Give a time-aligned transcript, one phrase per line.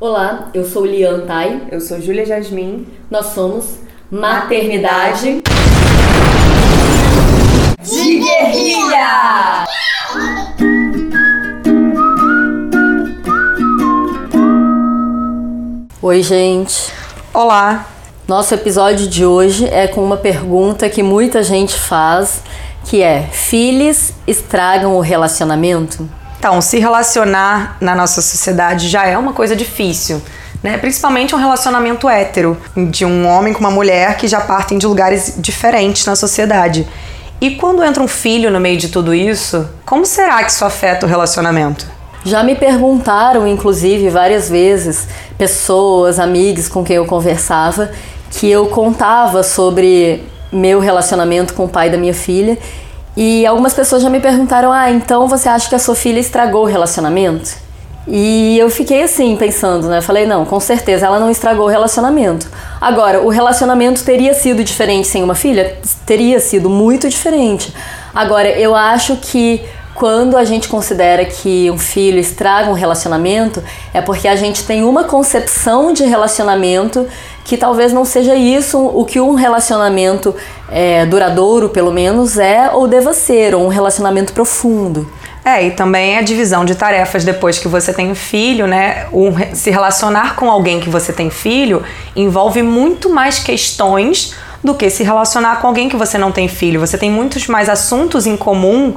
[0.00, 1.62] Olá, eu sou Lian Tai.
[1.72, 2.86] Eu sou Júlia Jasmin.
[3.10, 5.42] Nós somos Maternidade
[7.82, 9.64] de Guerrilha!
[16.00, 16.92] Oi, gente.
[17.34, 17.88] Olá.
[18.28, 22.44] Nosso episódio de hoje é com uma pergunta que muita gente faz,
[22.84, 26.08] que é: filhos estragam o relacionamento?
[26.38, 30.22] Então, se relacionar na nossa sociedade já é uma coisa difícil.
[30.62, 30.78] Né?
[30.78, 32.56] Principalmente um relacionamento hétero,
[32.90, 36.86] de um homem com uma mulher que já partem de lugares diferentes na sociedade.
[37.40, 41.06] E quando entra um filho no meio de tudo isso, como será que isso afeta
[41.06, 41.86] o relacionamento?
[42.24, 47.90] Já me perguntaram, inclusive, várias vezes, pessoas, amigos com quem eu conversava,
[48.30, 52.58] que eu contava sobre meu relacionamento com o pai da minha filha
[53.20, 56.62] e algumas pessoas já me perguntaram: ah, então você acha que a sua filha estragou
[56.62, 57.50] o relacionamento?
[58.06, 60.00] E eu fiquei assim, pensando, né?
[60.00, 62.46] Falei: não, com certeza ela não estragou o relacionamento.
[62.80, 65.78] Agora, o relacionamento teria sido diferente sem uma filha?
[66.06, 67.74] Teria sido muito diferente.
[68.14, 69.64] Agora, eu acho que
[69.96, 73.60] quando a gente considera que um filho estraga um relacionamento,
[73.92, 77.04] é porque a gente tem uma concepção de relacionamento
[77.48, 80.36] que talvez não seja isso o que um relacionamento
[80.70, 85.10] é, duradouro, pelo menos, é ou deva ser, ou um relacionamento profundo.
[85.42, 89.06] É, e também a divisão de tarefas depois que você tem filho, né?
[89.10, 91.82] Um, se relacionar com alguém que você tem filho
[92.14, 96.78] envolve muito mais questões do que se relacionar com alguém que você não tem filho.
[96.80, 98.94] Você tem muitos mais assuntos em comum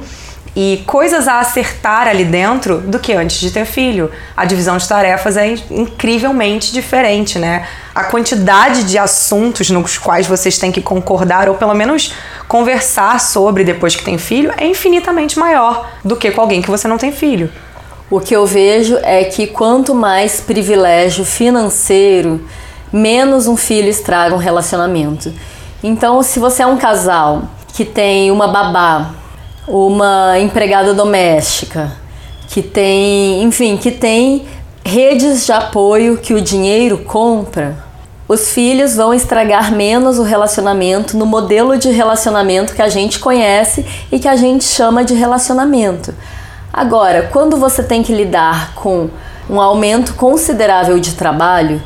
[0.54, 4.10] e coisas a acertar ali dentro do que antes de ter filho.
[4.36, 7.66] A divisão de tarefas é incrivelmente diferente, né?
[7.94, 12.14] A quantidade de assuntos nos quais vocês têm que concordar ou pelo menos
[12.46, 16.86] conversar sobre depois que tem filho é infinitamente maior do que com alguém que você
[16.86, 17.50] não tem filho.
[18.10, 22.46] O que eu vejo é que quanto mais privilégio financeiro,
[22.92, 25.32] menos um filho estraga um relacionamento.
[25.82, 29.21] Então, se você é um casal que tem uma babá
[29.66, 31.92] uma empregada doméstica,
[32.48, 34.46] que tem, enfim, que tem
[34.84, 37.76] redes de apoio que o dinheiro compra,
[38.28, 43.84] os filhos vão estragar menos o relacionamento no modelo de relacionamento que a gente conhece
[44.10, 46.14] e que a gente chama de relacionamento.
[46.72, 49.10] Agora, quando você tem que lidar com
[49.50, 51.82] um aumento considerável de trabalho,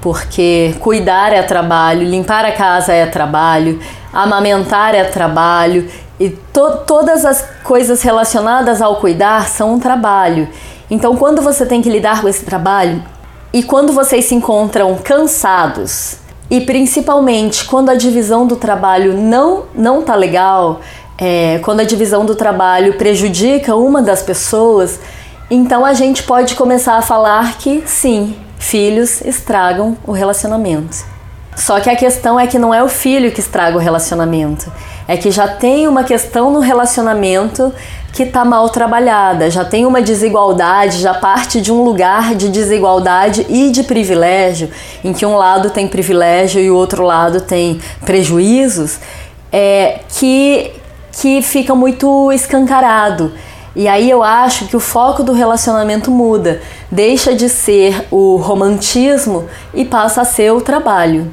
[0.00, 3.78] porque cuidar é trabalho, limpar a casa é trabalho,
[4.12, 5.86] amamentar é trabalho
[6.20, 10.46] e to todas as coisas relacionadas ao cuidar são um trabalho.
[10.90, 13.02] Então, quando você tem que lidar com esse trabalho
[13.52, 16.18] e quando vocês se encontram cansados
[16.50, 20.80] e principalmente quando a divisão do trabalho não não tá legal,
[21.16, 25.00] é, quando a divisão do trabalho prejudica uma das pessoas,
[25.50, 31.09] então a gente pode começar a falar que sim, filhos estragam o relacionamento.
[31.56, 34.72] Só que a questão é que não é o filho que estraga o relacionamento,
[35.06, 37.72] é que já tem uma questão no relacionamento
[38.12, 43.46] que está mal trabalhada, já tem uma desigualdade, já parte de um lugar de desigualdade
[43.48, 44.70] e de privilégio,
[45.04, 48.98] em que um lado tem privilégio e o outro lado tem prejuízos,
[49.52, 50.72] é, que,
[51.12, 53.32] que fica muito escancarado.
[53.74, 56.60] E aí eu acho que o foco do relacionamento muda,
[56.90, 61.32] deixa de ser o romantismo e passa a ser o trabalho.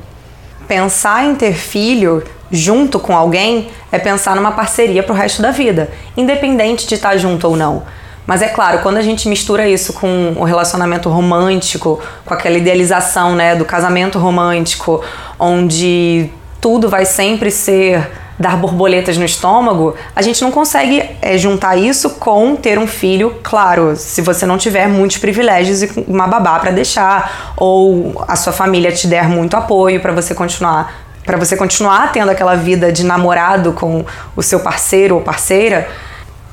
[0.67, 5.51] Pensar em ter filho junto com alguém é pensar numa parceria para o resto da
[5.51, 7.83] vida, independente de estar tá junto ou não.
[8.27, 13.35] Mas é claro, quando a gente mistura isso com o relacionamento romântico, com aquela idealização
[13.35, 15.01] né, do casamento romântico,
[15.39, 18.05] onde tudo vai sempre ser
[18.39, 23.35] dar borboletas no estômago, a gente não consegue é, juntar isso com ter um filho,
[23.41, 28.53] claro, se você não tiver muitos privilégios e uma babá para deixar, ou a sua
[28.53, 33.03] família te der muito apoio para você continuar para você continuar tendo aquela vida de
[33.03, 35.89] namorado com o seu parceiro ou parceira,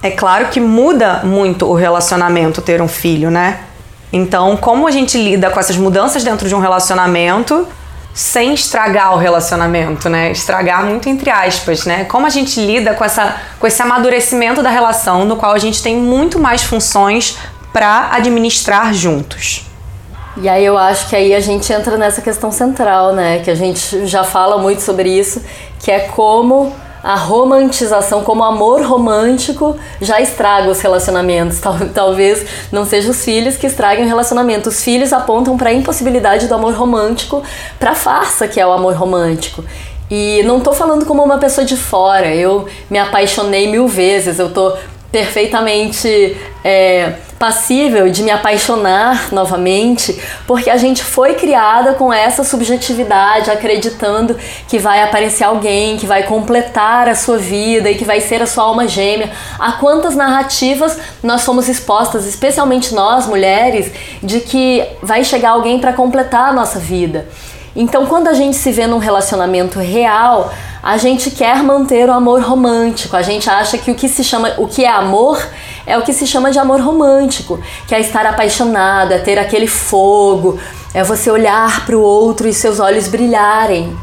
[0.02, 3.60] é claro que muda muito o relacionamento ter um filho, né?
[4.12, 7.68] Então, como a gente lida com essas mudanças dentro de um relacionamento
[8.14, 10.30] sem estragar o relacionamento, né?
[10.30, 12.04] Estragar muito entre aspas, né?
[12.04, 15.82] Como a gente lida com, essa, com esse amadurecimento da relação, no qual a gente
[15.82, 17.36] tem muito mais funções
[17.72, 19.66] para administrar juntos.
[20.36, 23.40] E aí eu acho que aí a gente entra nessa questão central, né?
[23.40, 25.44] Que a gente já fala muito sobre isso,
[25.80, 26.72] que é como
[27.04, 31.60] a romantização, como amor romântico já estraga os relacionamentos.
[31.60, 34.70] Tal, talvez não sejam os filhos que estraguem o relacionamento.
[34.70, 37.42] Os filhos apontam para a impossibilidade do amor romântico,
[37.78, 39.62] para a farsa que é o amor romântico.
[40.10, 42.34] E não tô falando como uma pessoa de fora.
[42.34, 44.38] Eu me apaixonei mil vezes.
[44.38, 44.72] Eu tô
[45.12, 53.50] perfeitamente é, passível de me apaixonar novamente, porque a gente foi criada com essa subjetividade,
[53.50, 54.34] acreditando
[54.66, 58.46] que vai aparecer alguém que vai completar a sua vida e que vai ser a
[58.46, 59.30] sua alma gêmea.
[59.58, 63.92] A quantas narrativas nós somos expostas, especialmente nós mulheres,
[64.22, 67.28] de que vai chegar alguém para completar a nossa vida.
[67.76, 72.40] Então, quando a gente se vê num relacionamento real, a gente quer manter o amor
[72.42, 73.16] romântico.
[73.16, 75.44] A gente acha que o que se chama, o que é amor
[75.86, 79.66] é o que se chama de amor romântico, que é estar apaixonado, é ter aquele
[79.66, 80.58] fogo,
[80.92, 83.96] é você olhar para o outro e seus olhos brilharem.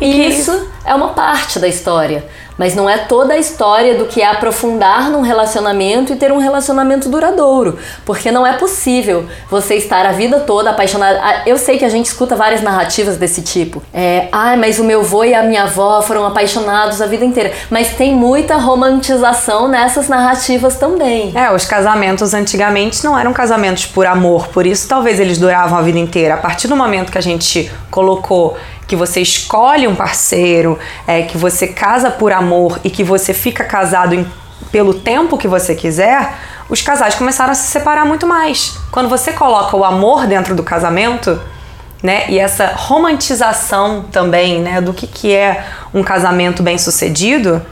[0.00, 2.24] E isso é uma parte da história.
[2.58, 6.38] Mas não é toda a história do que é aprofundar num relacionamento e ter um
[6.38, 7.78] relacionamento duradouro.
[8.04, 11.18] Porque não é possível você estar a vida toda apaixonado.
[11.20, 13.82] Ah, eu sei que a gente escuta várias narrativas desse tipo.
[13.92, 17.52] É, ah, mas o meu avô e a minha avó foram apaixonados a vida inteira.
[17.70, 21.32] Mas tem muita romantização nessas narrativas também.
[21.34, 25.82] É, os casamentos antigamente não eram casamentos por amor, por isso talvez eles duravam a
[25.82, 26.34] vida inteira.
[26.34, 28.56] A partir do momento que a gente colocou
[28.92, 30.71] que você escolhe um parceiro,
[31.06, 34.26] é, que você casa por amor e que você fica casado em,
[34.70, 36.34] pelo tempo que você quiser,
[36.68, 38.78] os casais começaram a se separar muito mais.
[38.90, 41.40] Quando você coloca o amor dentro do casamento,
[42.02, 45.64] né, e essa romantização também, né, do que, que é
[45.94, 47.64] um casamento bem sucedido,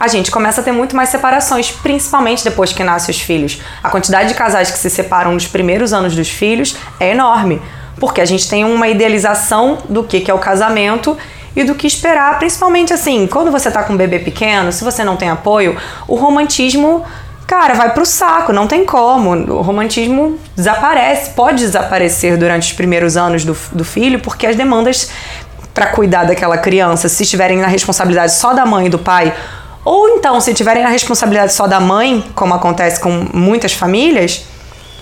[0.00, 3.60] a gente começa a ter muito mais separações, principalmente depois que nascem os filhos.
[3.82, 7.60] A quantidade de casais que se separam nos primeiros anos dos filhos é enorme.
[7.98, 11.18] Porque a gente tem uma idealização do que, que é o casamento
[11.58, 15.02] e do que esperar, principalmente assim, quando você tá com um bebê pequeno, se você
[15.02, 15.76] não tem apoio,
[16.06, 17.04] o romantismo,
[17.48, 19.30] cara, vai pro saco, não tem como.
[19.30, 25.10] O romantismo desaparece, pode desaparecer durante os primeiros anos do, do filho, porque as demandas
[25.74, 29.34] para cuidar daquela criança, se estiverem na responsabilidade só da mãe e do pai,
[29.84, 34.44] ou então se tiverem na responsabilidade só da mãe, como acontece com muitas famílias,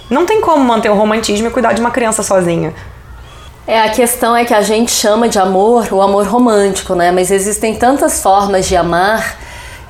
[0.08, 2.72] não tem como manter o romantismo e cuidar de uma criança sozinha.
[3.66, 7.10] É, a questão é que a gente chama de amor o amor romântico, né?
[7.10, 9.36] Mas existem tantas formas de amar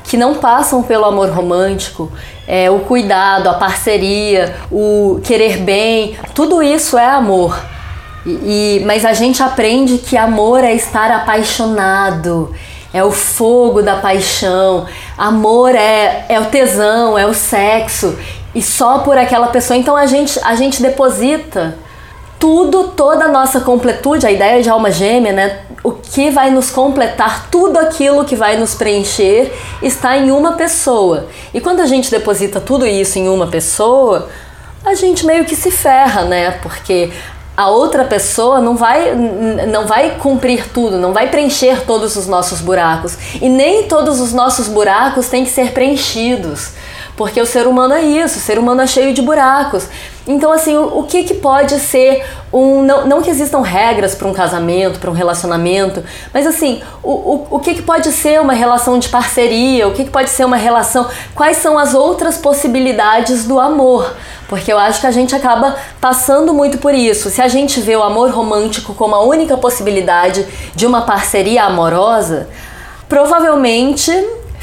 [0.05, 2.11] que não passam pelo amor romântico.
[2.49, 7.61] É, o cuidado, a parceria, o querer bem, tudo isso é amor.
[8.25, 12.55] E, e, mas a gente aprende que amor é estar apaixonado,
[12.95, 14.87] é o fogo da paixão,
[15.19, 18.17] amor é, é o tesão, é o sexo
[18.55, 19.77] e só por aquela pessoa.
[19.77, 21.77] Então a gente, a gente deposita
[22.39, 25.61] tudo, toda a nossa completude, a ideia de alma gêmea, né?
[25.83, 29.53] O que vai nos completar, tudo aquilo que vai nos preencher
[29.83, 31.27] está em uma pessoa.
[31.55, 34.29] E quando a gente deposita tudo isso em uma pessoa,
[34.85, 36.53] a gente meio que se ferra, né?
[36.63, 37.11] Porque
[37.57, 42.61] a outra pessoa não vai, não vai cumprir tudo, não vai preencher todos os nossos
[42.61, 43.17] buracos.
[43.41, 46.73] E nem todos os nossos buracos têm que ser preenchidos.
[47.17, 49.89] Porque o ser humano é isso, o ser humano é cheio de buracos.
[50.29, 52.83] Então, assim, o, o que, que pode ser um.
[52.83, 56.05] Não, não que existam regras para um casamento, para um relacionamento,
[56.35, 60.05] mas assim, o, o, o que, que pode ser uma relação de parceria, o que,
[60.05, 61.09] que pode ser uma relação.
[61.35, 64.15] Quais são as outras possibilidades do amor?
[64.49, 67.31] Porque eu acho que a gente acaba passando muito por isso.
[67.31, 72.49] Se a gente vê o amor romântico como a única possibilidade de uma parceria amorosa,
[73.09, 74.13] provavelmente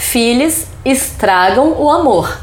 [0.03, 2.37] filhos estragam o amor.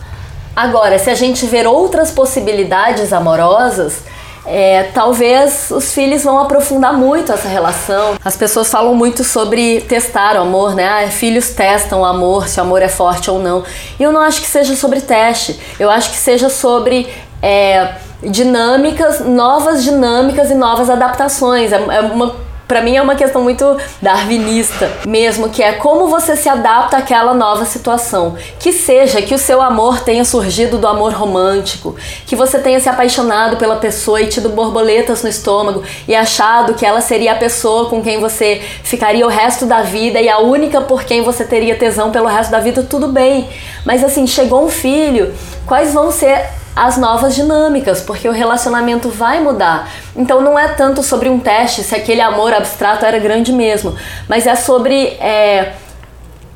[0.54, 4.02] Agora, se a gente ver outras possibilidades amorosas,
[4.44, 8.17] é, talvez os filhos vão aprofundar muito essa relação.
[8.24, 10.88] As pessoas falam muito sobre testar o amor, né?
[10.88, 13.62] Ah, filhos testam o amor, se o amor é forte ou não.
[13.98, 17.08] E eu não acho que seja sobre teste, eu acho que seja sobre.
[17.43, 21.72] É, dinâmicas, novas dinâmicas e novas adaptações.
[21.72, 22.34] É, é uma
[22.70, 27.34] para mim é uma questão muito darwinista mesmo, que é como você se adapta àquela
[27.34, 28.36] nova situação.
[28.60, 31.96] Que seja que o seu amor tenha surgido do amor romântico,
[32.27, 36.86] que você tenha se apaixonado pela pessoa e tido borboletas no estômago e achado que
[36.86, 40.81] ela seria a pessoa com quem você ficaria o resto da vida e a única
[40.81, 43.48] por quem você teria tesão pelo resto da vida, tudo bem.
[43.84, 45.34] Mas assim, chegou um filho,
[45.67, 49.91] quais vão ser as novas dinâmicas, porque o relacionamento vai mudar.
[50.15, 53.94] Então não é tanto sobre um teste se aquele amor abstrato era grande mesmo,
[54.29, 55.72] mas é sobre é,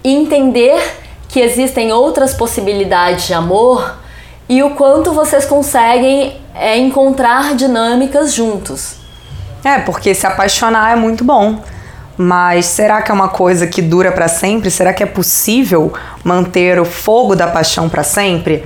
[0.02, 0.80] entender
[1.28, 3.96] que existem outras possibilidades de amor
[4.48, 8.96] e o quanto vocês conseguem é, encontrar dinâmicas juntos.
[9.64, 11.58] É, porque se apaixonar é muito bom.
[12.16, 14.70] Mas será que é uma coisa que dura para sempre?
[14.70, 15.92] Será que é possível
[16.22, 18.64] manter o fogo da paixão para sempre?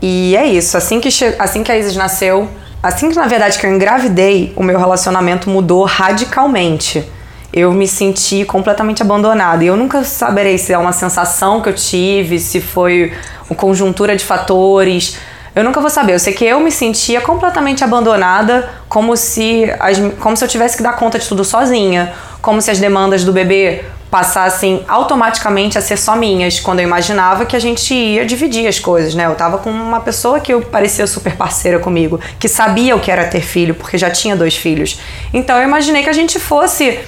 [0.00, 2.48] E é isso, assim que, assim que a Isis nasceu,
[2.82, 7.04] assim que na verdade que eu engravidei, o meu relacionamento mudou radicalmente.
[7.52, 9.64] Eu me senti completamente abandonada.
[9.64, 13.14] E eu nunca saberei se é uma sensação que eu tive, se foi
[13.48, 15.16] uma conjuntura de fatores.
[15.54, 16.12] Eu nunca vou saber.
[16.12, 20.76] Eu sei que eu me sentia completamente abandonada, como se, as, como se eu tivesse
[20.76, 22.12] que dar conta de tudo sozinha,
[22.42, 23.84] como se as demandas do bebê
[24.16, 28.78] passassem automaticamente a ser só minhas, quando eu imaginava que a gente ia dividir as
[28.78, 29.26] coisas, né?
[29.26, 33.10] Eu tava com uma pessoa que eu parecia super parceira comigo, que sabia o que
[33.10, 34.98] era ter filho, porque já tinha dois filhos.
[35.34, 36.98] Então eu imaginei que a gente fosse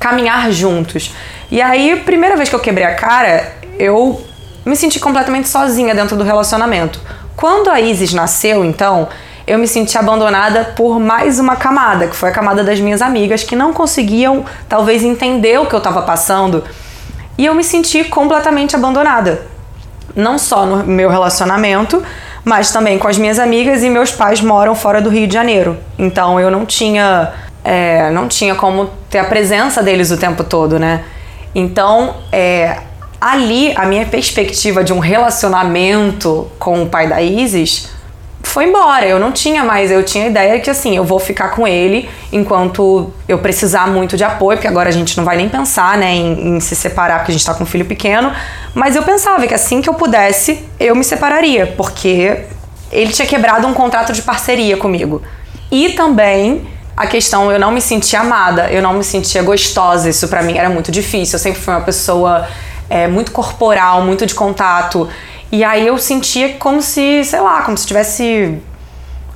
[0.00, 1.14] caminhar juntos.
[1.50, 4.24] E aí, primeira vez que eu quebrei a cara, eu
[4.64, 6.98] me senti completamente sozinha dentro do relacionamento.
[7.36, 9.10] Quando a Isis nasceu, então,
[9.46, 13.44] eu me senti abandonada por mais uma camada, que foi a camada das minhas amigas
[13.44, 16.64] que não conseguiam talvez entender o que eu estava passando.
[17.38, 19.46] E eu me senti completamente abandonada.
[20.16, 22.02] Não só no meu relacionamento,
[22.44, 25.76] mas também com as minhas amigas e meus pais moram fora do Rio de Janeiro.
[25.96, 30.78] Então eu não tinha, é, não tinha como ter a presença deles o tempo todo,
[30.78, 31.04] né?
[31.54, 32.78] Então, é,
[33.20, 37.95] ali a minha perspectiva de um relacionamento com o pai da Isis
[38.46, 39.06] foi embora.
[39.06, 42.08] Eu não tinha mais, eu tinha a ideia que assim, eu vou ficar com ele
[42.32, 46.14] enquanto eu precisar muito de apoio, porque agora a gente não vai nem pensar, né,
[46.14, 48.32] em, em se separar porque a gente tá com um filho pequeno.
[48.74, 52.44] Mas eu pensava que assim que eu pudesse, eu me separaria, porque
[52.90, 55.22] ele tinha quebrado um contrato de parceria comigo.
[55.70, 60.28] E também a questão eu não me sentia amada, eu não me sentia gostosa, isso
[60.28, 61.36] para mim era muito difícil.
[61.36, 62.48] Eu sempre fui uma pessoa
[62.88, 65.08] é, muito corporal, muito de contato.
[65.50, 68.58] E aí eu sentia como se, sei lá, como se tivesse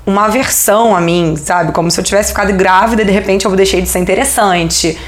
[0.05, 1.73] uma aversão a mim, sabe?
[1.73, 4.99] Como se eu tivesse ficado grávida e de repente eu deixei de ser interessante.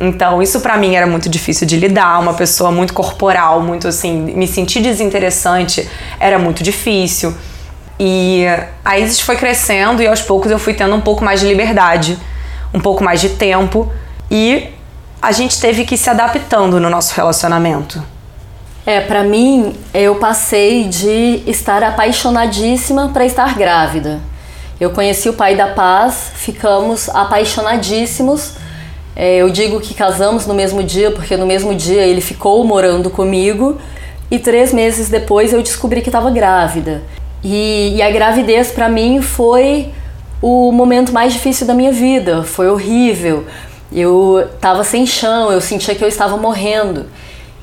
[0.00, 4.20] Então, isso para mim era muito difícil de lidar, uma pessoa muito corporal, muito assim,
[4.34, 5.88] me sentir desinteressante
[6.18, 7.34] era muito difícil.
[7.98, 8.44] E
[8.84, 12.18] a Isis foi crescendo e aos poucos eu fui tendo um pouco mais de liberdade,
[12.72, 13.92] um pouco mais de tempo
[14.30, 14.68] e
[15.20, 18.02] a gente teve que ir se adaptando no nosso relacionamento.
[18.84, 24.20] É, para mim, eu passei de estar apaixonadíssima para estar grávida.
[24.80, 28.54] Eu conheci o pai da paz, ficamos apaixonadíssimos.
[29.14, 33.08] É, eu digo que casamos no mesmo dia, porque no mesmo dia ele ficou morando
[33.08, 33.78] comigo
[34.28, 37.02] e três meses depois eu descobri que estava grávida.
[37.44, 39.92] E, e a gravidez para mim foi
[40.40, 43.46] o momento mais difícil da minha vida, foi horrível.
[43.92, 47.06] Eu estava sem chão, eu sentia que eu estava morrendo.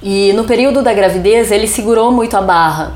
[0.02, 2.94] E no período da gravidez ele segurou muito a barra.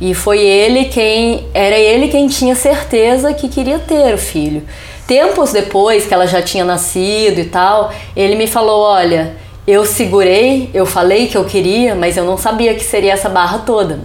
[0.00, 4.62] E foi ele quem era ele quem tinha certeza que queria ter o filho.
[5.06, 10.70] Tempos depois que ela já tinha nascido e tal, ele me falou: "Olha, eu segurei,
[10.72, 14.00] eu falei que eu queria, mas eu não sabia que seria essa barra toda."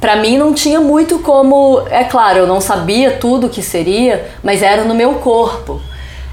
[0.00, 4.62] Para mim não tinha muito como, é claro, eu não sabia tudo que seria, mas
[4.62, 5.78] era no meu corpo.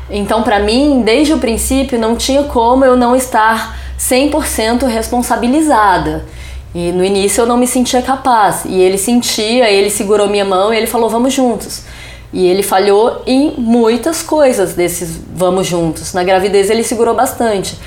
[0.10, 6.25] Então, para mim, desde o princípio não tinha como eu não estar 100% responsabilizada.
[6.75, 8.63] E no início eu não me sentia capaz.
[8.66, 11.84] E ele sentia, ele segurou minha mão e ele falou: vamos juntos.
[12.32, 16.13] E ele falhou em muitas coisas desses vamos juntos.
[16.13, 17.77] Na gravidez ele segurou bastante.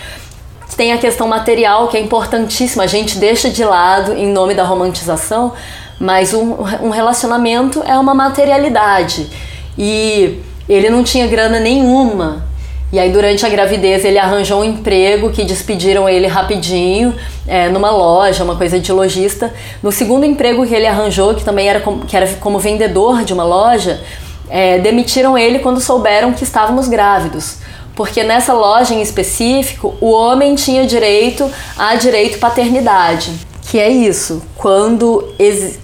[0.77, 4.65] Tem a questão material que é importantíssima, a gente deixa de lado em nome da
[4.65, 5.53] romantização,
[5.99, 9.29] mas um, um relacionamento é uma materialidade.
[9.77, 12.50] E ele não tinha grana nenhuma
[12.93, 17.15] e aí, durante a gravidez, ele arranjou um emprego que despediram ele rapidinho,
[17.47, 19.55] é, numa loja, uma coisa de lojista.
[19.81, 23.33] No segundo emprego que ele arranjou, que também era como, que era como vendedor de
[23.33, 24.01] uma loja,
[24.49, 27.59] é, demitiram ele quando souberam que estávamos grávidos.
[27.95, 34.43] Porque nessa loja em específico, o homem tinha direito a direito paternidade que é isso,
[34.57, 35.33] quando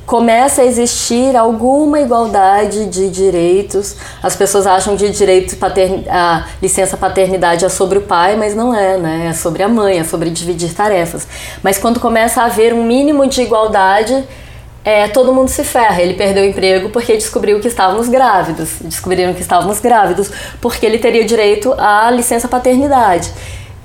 [0.07, 6.97] começa a existir alguma igualdade de direitos, as pessoas acham que direito patern a licença
[6.97, 9.29] paternidade é sobre o pai, mas não é, né?
[9.31, 11.29] É sobre a mãe, é sobre dividir tarefas.
[11.63, 14.25] Mas quando começa a haver um mínimo de igualdade,
[14.85, 16.03] é, todo mundo se ferra.
[16.03, 18.71] Ele perdeu o emprego porque descobriu que estávamos grávidos.
[18.81, 20.29] Descobriram que estávamos grávidos
[20.61, 23.31] porque ele teria direito à licença paternidade.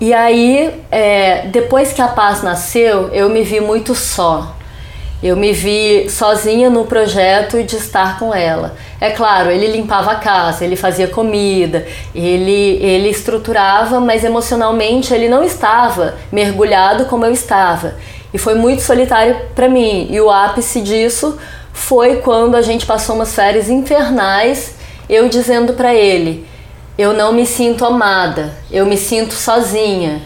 [0.02, 4.56] E aí, é, depois que a Paz nasceu, eu me vi muito só.
[5.22, 8.74] Eu me vi sozinha no projeto de estar com ela.
[9.00, 15.30] É claro, ele limpava a casa, ele fazia comida, ele, ele estruturava, mas emocionalmente ele
[15.30, 17.94] não estava mergulhado como eu estava.
[18.34, 20.08] E foi muito solitário para mim.
[20.10, 21.38] E o ápice disso
[21.72, 24.74] foi quando a gente passou umas férias infernais,
[25.08, 26.50] eu dizendo para ele:
[26.98, 30.22] eu não me sinto amada, eu me sinto sozinha.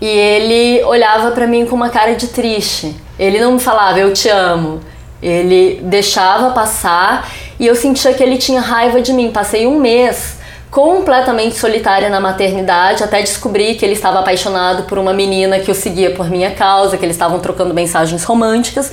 [0.00, 2.94] E ele olhava para mim com uma cara de triste.
[3.18, 4.80] Ele não me falava eu te amo.
[5.22, 9.30] Ele deixava passar e eu sentia que ele tinha raiva de mim.
[9.30, 10.36] Passei um mês
[10.70, 15.74] completamente solitária na maternidade até descobrir que ele estava apaixonado por uma menina que o
[15.74, 18.92] seguia por minha causa, que eles estavam trocando mensagens românticas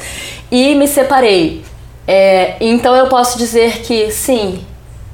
[0.50, 1.63] e me separei.
[2.08, 4.65] É, então eu posso dizer que sim,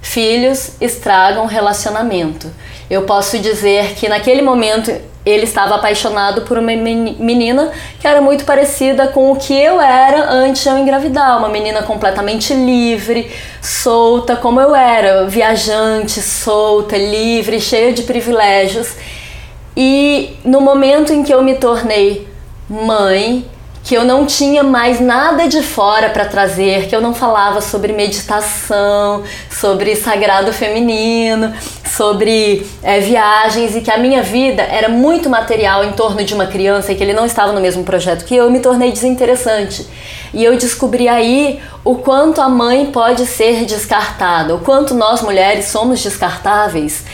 [0.02, 2.52] filhos estragam relacionamento.
[2.90, 4.92] Eu posso dizer que naquele momento
[5.26, 10.32] ele estava apaixonado por uma menina que era muito parecida com o que eu era
[10.32, 13.30] antes de eu engravidar, uma menina completamente livre,
[13.62, 18.96] solta como eu era, viajante, solta, livre, cheia de privilégios.
[19.76, 22.28] E no momento em que eu me tornei
[22.70, 23.46] mãe,
[23.90, 27.92] que eu não tinha mais nada de fora para trazer, que eu não falava sobre
[27.92, 31.52] meditação, sobre sagrado feminino,
[31.84, 36.46] sobre é, viagens e que a minha vida era muito material em torno de uma
[36.46, 39.88] criança e que ele não estava no mesmo projeto que eu, eu me tornei desinteressante.
[40.36, 45.66] E eu descobri aí o quanto a mãe pode ser descartada, o quanto nós mulheres
[45.66, 47.06] somos descartáveis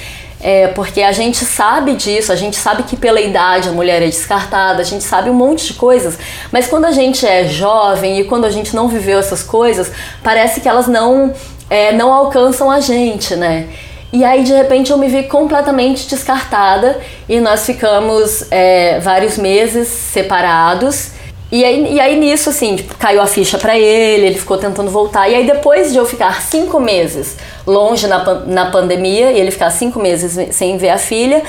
[0.42, 4.06] é, porque a gente sabe disso, a gente sabe que pela idade a mulher é
[4.06, 6.18] descartada, a gente sabe um monte de coisas,
[6.52, 9.92] mas quando a gente é jovem e quando a gente não viveu essas coisas,
[10.24, 11.34] parece que elas não,
[11.70, 13.68] é, não alcançam a gente, né?
[14.14, 19.88] E aí de repente eu me vi completamente descartada e nós ficamos é, vários meses
[19.88, 21.15] separados.
[21.56, 24.92] E aí, e aí nisso, assim, tipo, caiu a ficha para ele, ele ficou tentando
[24.92, 25.30] voltar.
[25.30, 29.70] E aí depois de eu ficar cinco meses longe na, na pandemia, e ele ficar
[29.70, 31.42] cinco meses sem ver a filha,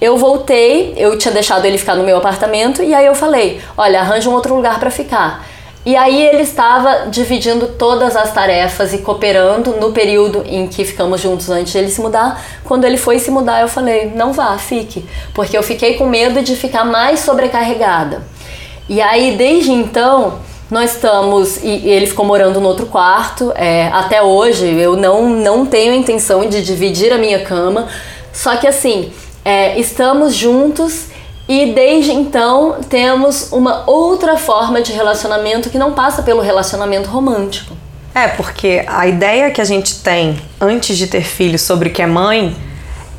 [0.00, 4.00] eu voltei, eu tinha deixado ele ficar no meu apartamento, e aí eu falei, olha,
[4.00, 5.46] arranja um outro lugar para ficar.
[5.84, 11.20] E aí ele estava dividindo todas as tarefas e cooperando no período em que ficamos
[11.20, 12.42] juntos antes de ele se mudar.
[12.64, 16.42] Quando ele foi se mudar, eu falei: "Não vá, fique", porque eu fiquei com medo
[16.42, 18.22] de ficar mais sobrecarregada.
[18.90, 21.58] E aí, desde então, nós estamos.
[21.62, 23.52] E, ele ficou morando no outro quarto.
[23.54, 27.86] É, até hoje, eu não, não tenho a intenção de dividir a minha cama.
[28.32, 29.12] Só que assim,
[29.44, 31.06] é, estamos juntos
[31.48, 37.76] e desde então temos uma outra forma de relacionamento que não passa pelo relacionamento romântico.
[38.12, 42.06] É, porque a ideia que a gente tem antes de ter filho sobre que é
[42.06, 42.56] mãe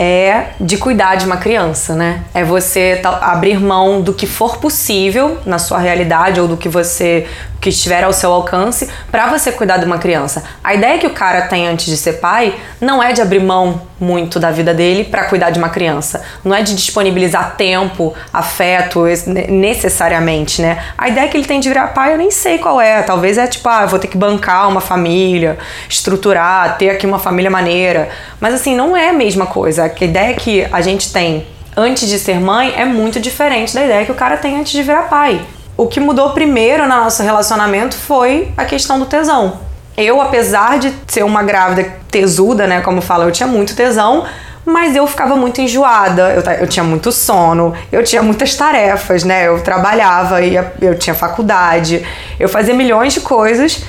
[0.03, 2.23] é de cuidar de uma criança, né?
[2.33, 7.27] É você abrir mão do que for possível na sua realidade ou do que você
[7.61, 10.43] que estiver ao seu alcance para você cuidar de uma criança.
[10.63, 13.79] A ideia que o cara tem antes de ser pai não é de abrir mão
[14.01, 16.21] muito da vida dele para cuidar de uma criança.
[16.43, 19.03] Não é de disponibilizar tempo, afeto
[19.47, 20.83] necessariamente, né?
[20.97, 23.03] A ideia que ele tem de virar pai eu nem sei qual é.
[23.03, 27.51] Talvez é tipo, ah, vou ter que bancar uma família, estruturar, ter aqui uma família
[27.51, 28.09] maneira.
[28.39, 29.83] Mas assim, não é a mesma coisa.
[29.83, 31.45] A ideia que a gente tem
[31.77, 34.81] antes de ser mãe é muito diferente da ideia que o cara tem antes de
[34.81, 35.39] virar pai.
[35.77, 39.70] O que mudou primeiro no nosso relacionamento foi a questão do tesão.
[39.97, 44.25] Eu, apesar de ser uma grávida tesuda, né, como fala, eu tinha muito tesão,
[44.65, 49.47] mas eu ficava muito enjoada, eu, eu tinha muito sono, eu tinha muitas tarefas, né?
[49.47, 52.05] Eu trabalhava, ia, eu tinha faculdade,
[52.39, 53.83] eu fazia milhões de coisas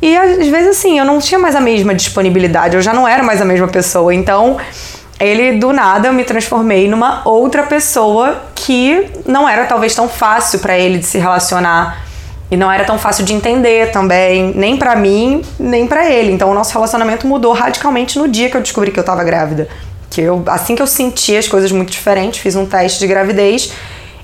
[0.00, 3.22] e às vezes assim, eu não tinha mais a mesma disponibilidade, eu já não era
[3.22, 4.14] mais a mesma pessoa.
[4.14, 4.58] Então,
[5.18, 10.60] ele do nada eu me transformei numa outra pessoa que não era talvez tão fácil
[10.60, 12.07] para ele de se relacionar
[12.50, 16.32] e não era tão fácil de entender também, nem para mim, nem para ele.
[16.32, 19.68] Então o nosso relacionamento mudou radicalmente no dia que eu descobri que eu tava grávida.
[20.10, 23.72] Que eu assim que eu senti as coisas muito diferentes, fiz um teste de gravidez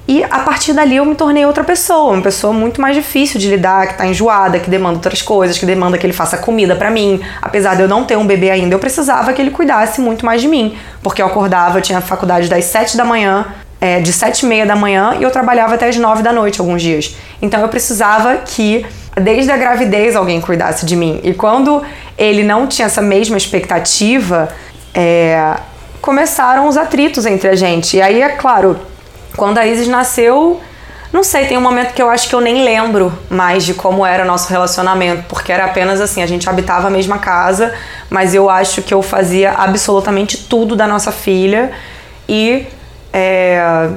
[0.07, 3.49] e a partir dali eu me tornei outra pessoa, uma pessoa muito mais difícil de
[3.49, 6.91] lidar, que tá enjoada, que demanda outras coisas, que demanda que ele faça comida para
[6.91, 7.23] mim.
[7.41, 10.43] Apesar de eu não ter um bebê ainda, eu precisava que ele cuidasse muito mais
[10.43, 13.47] de mim, porque eu acordava, eu tinha faculdade das 7 da manhã,
[13.85, 16.59] é, de 7 e meia da manhã, e eu trabalhava até as 9 da noite
[16.59, 17.15] alguns dias.
[17.43, 18.87] Então eu precisava que
[19.21, 21.21] desde a gravidez alguém cuidasse de mim.
[21.23, 21.83] E quando
[22.17, 24.49] ele não tinha essa mesma expectativa,
[24.95, 25.57] é,
[26.01, 27.99] começaram os atritos entre a gente.
[27.99, 28.79] E aí, é claro,
[29.37, 30.59] quando a Isis nasceu,
[31.13, 34.07] não sei, tem um momento que eu acho que eu nem lembro mais de como
[34.07, 37.75] era o nosso relacionamento, porque era apenas assim, a gente habitava a mesma casa,
[38.09, 41.71] mas eu acho que eu fazia absolutamente tudo da nossa filha
[42.27, 42.67] e
[43.15, 43.91] é,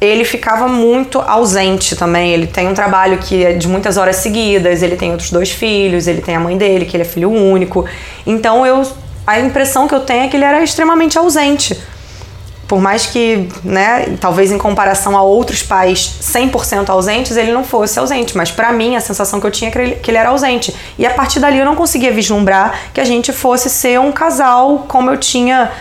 [0.00, 2.32] ele ficava muito ausente também.
[2.32, 6.08] Ele tem um trabalho que é de muitas horas seguidas, ele tem outros dois filhos,
[6.08, 7.86] ele tem a mãe dele, que ele é filho único.
[8.26, 8.82] Então eu
[9.26, 11.80] a impressão que eu tenho é que ele era extremamente ausente
[12.70, 17.98] por mais que, né, talvez em comparação a outros pais 100% ausentes, ele não fosse
[17.98, 20.72] ausente, mas para mim a sensação que eu tinha é que ele, era ausente.
[20.96, 24.84] E a partir dali eu não conseguia vislumbrar que a gente fosse ser um casal
[24.86, 25.72] como eu tinha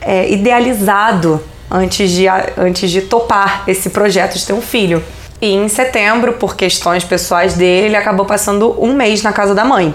[0.00, 2.26] é, idealizado antes de,
[2.56, 5.02] antes de topar esse projeto de ter um filho.
[5.40, 9.64] E em setembro, por questões pessoais dele, ele acabou passando um mês na casa da
[9.64, 9.94] mãe.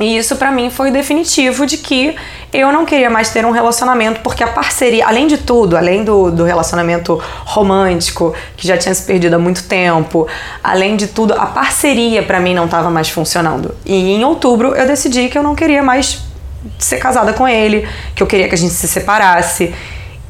[0.00, 2.16] E isso para mim foi definitivo de que
[2.52, 6.30] eu não queria mais ter um relacionamento, porque a parceria, além de tudo, além do,
[6.30, 10.26] do relacionamento romântico, que já tinha se perdido há muito tempo,
[10.62, 13.74] além de tudo, a parceria para mim não estava mais funcionando.
[13.84, 16.20] E em outubro eu decidi que eu não queria mais
[16.78, 19.74] ser casada com ele, que eu queria que a gente se separasse.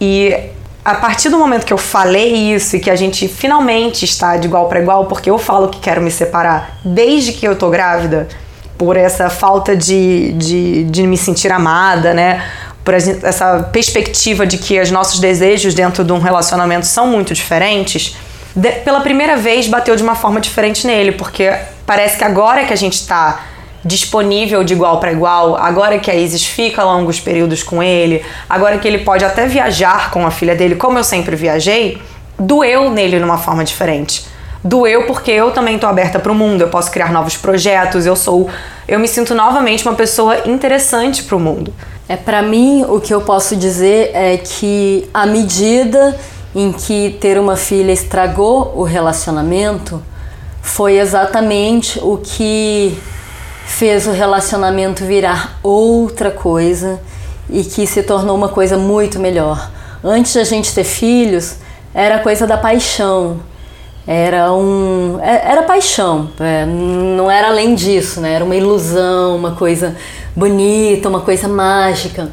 [0.00, 0.50] E
[0.84, 4.48] a partir do momento que eu falei isso e que a gente finalmente está de
[4.48, 8.28] igual para igual, porque eu falo que quero me separar desde que eu tô grávida,
[8.76, 12.42] por essa falta de, de, de me sentir amada, né?
[12.82, 18.16] Por essa perspectiva de que os nossos desejos dentro de um relacionamento são muito diferentes,
[18.56, 21.52] de, pela primeira vez bateu de uma forma diferente nele, porque
[21.86, 23.51] parece que agora que a gente está
[23.84, 28.78] disponível de igual para igual, agora que a Isis fica longos períodos com ele, agora
[28.78, 32.00] que ele pode até viajar com a filha dele, como eu sempre viajei,
[32.38, 34.24] doeu nele numa forma diferente.
[34.64, 38.14] Doeu porque eu também tô aberta para o mundo, eu posso criar novos projetos, eu
[38.14, 38.48] sou,
[38.86, 41.74] eu me sinto novamente uma pessoa interessante para o mundo.
[42.08, 46.16] É para mim o que eu posso dizer é que à medida
[46.54, 50.00] em que ter uma filha estragou o relacionamento,
[50.60, 52.96] foi exatamente o que
[53.66, 57.00] fez o relacionamento virar outra coisa
[57.48, 59.70] e que se tornou uma coisa muito melhor.
[60.02, 61.56] Antes de a gente ter filhos,
[61.94, 63.40] era coisa da paixão.
[64.06, 65.20] Era um.
[65.22, 68.32] É, era paixão, é, não era além disso, né?
[68.32, 69.96] Era uma ilusão, uma coisa
[70.34, 72.28] bonita, uma coisa mágica.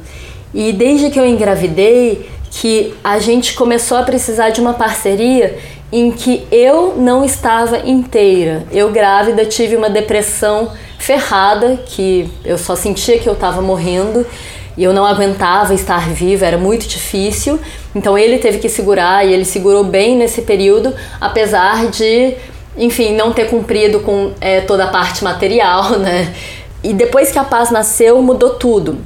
[0.52, 5.60] E desde que eu engravidei, que a gente começou a precisar de uma parceria
[5.92, 8.64] em que eu não estava inteira.
[8.72, 14.26] Eu grávida tive uma depressão ferrada, que eu só sentia que eu estava morrendo
[14.78, 17.60] e eu não aguentava estar viva, era muito difícil.
[17.96, 22.36] Então ele teve que segurar e ele segurou bem nesse período, apesar de,
[22.78, 26.34] enfim, não ter cumprido com é, toda a parte material, né?
[26.84, 29.00] E depois que a paz nasceu, mudou tudo.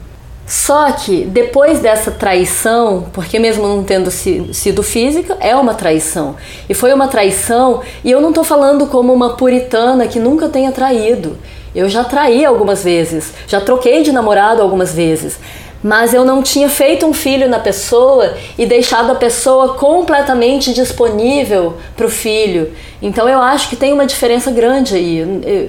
[0.46, 6.36] Só que depois dessa traição, porque mesmo não tendo sido física, é uma traição.
[6.68, 10.72] E foi uma traição, e eu não estou falando como uma puritana que nunca tenha
[10.72, 11.38] traído.
[11.76, 15.40] Eu já traí algumas vezes, já troquei de namorado algumas vezes,
[15.84, 21.76] mas eu não tinha feito um filho na pessoa e deixado a pessoa completamente disponível
[21.98, 22.72] para o filho.
[23.02, 25.18] Então eu acho que tem uma diferença grande aí.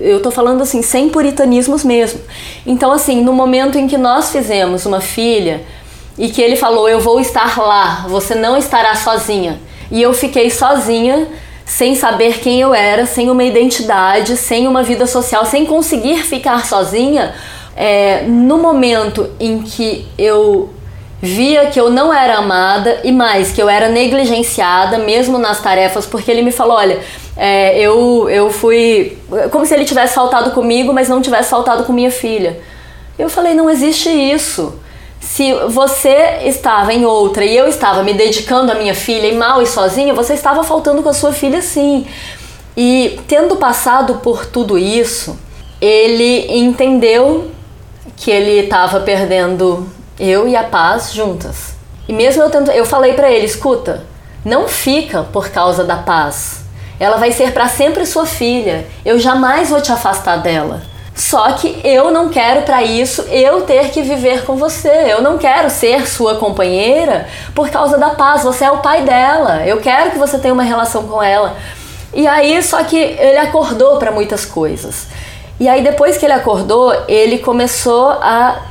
[0.00, 2.20] Eu estou falando assim, sem puritanismos mesmo.
[2.64, 5.62] Então, assim, no momento em que nós fizemos uma filha
[6.16, 9.58] e que ele falou: Eu vou estar lá, você não estará sozinha.
[9.90, 11.26] E eu fiquei sozinha
[11.64, 16.66] sem saber quem eu era, sem uma identidade, sem uma vida social, sem conseguir ficar
[16.66, 17.34] sozinha,
[17.76, 20.70] é, no momento em que eu
[21.20, 26.04] via que eu não era amada e mais que eu era negligenciada mesmo nas tarefas,
[26.04, 27.00] porque ele me falou, olha,
[27.36, 29.16] é, eu, eu fui
[29.50, 32.60] como se ele tivesse faltado comigo, mas não tivesse faltado com minha filha.
[33.18, 34.78] Eu falei, não existe isso
[35.24, 39.62] se você estava em outra e eu estava me dedicando à minha filha e mal
[39.62, 42.06] e sozinha, você estava faltando com a sua filha sim.
[42.76, 45.38] E tendo passado por tudo isso,
[45.80, 47.50] ele entendeu
[48.16, 49.88] que ele estava perdendo
[50.20, 51.74] eu e a paz juntas.
[52.06, 54.04] E mesmo eu tento, eu falei para ele, escuta,
[54.44, 56.64] não fica por causa da paz.
[57.00, 58.86] Ela vai ser para sempre sua filha.
[59.04, 60.82] Eu jamais vou te afastar dela.
[61.14, 65.06] Só que eu não quero para isso eu ter que viver com você.
[65.08, 68.42] Eu não quero ser sua companheira por causa da paz.
[68.42, 69.64] Você é o pai dela.
[69.64, 71.56] Eu quero que você tenha uma relação com ela.
[72.12, 75.06] E aí, só que ele acordou para muitas coisas.
[75.58, 78.62] E aí, depois que ele acordou, ele começou a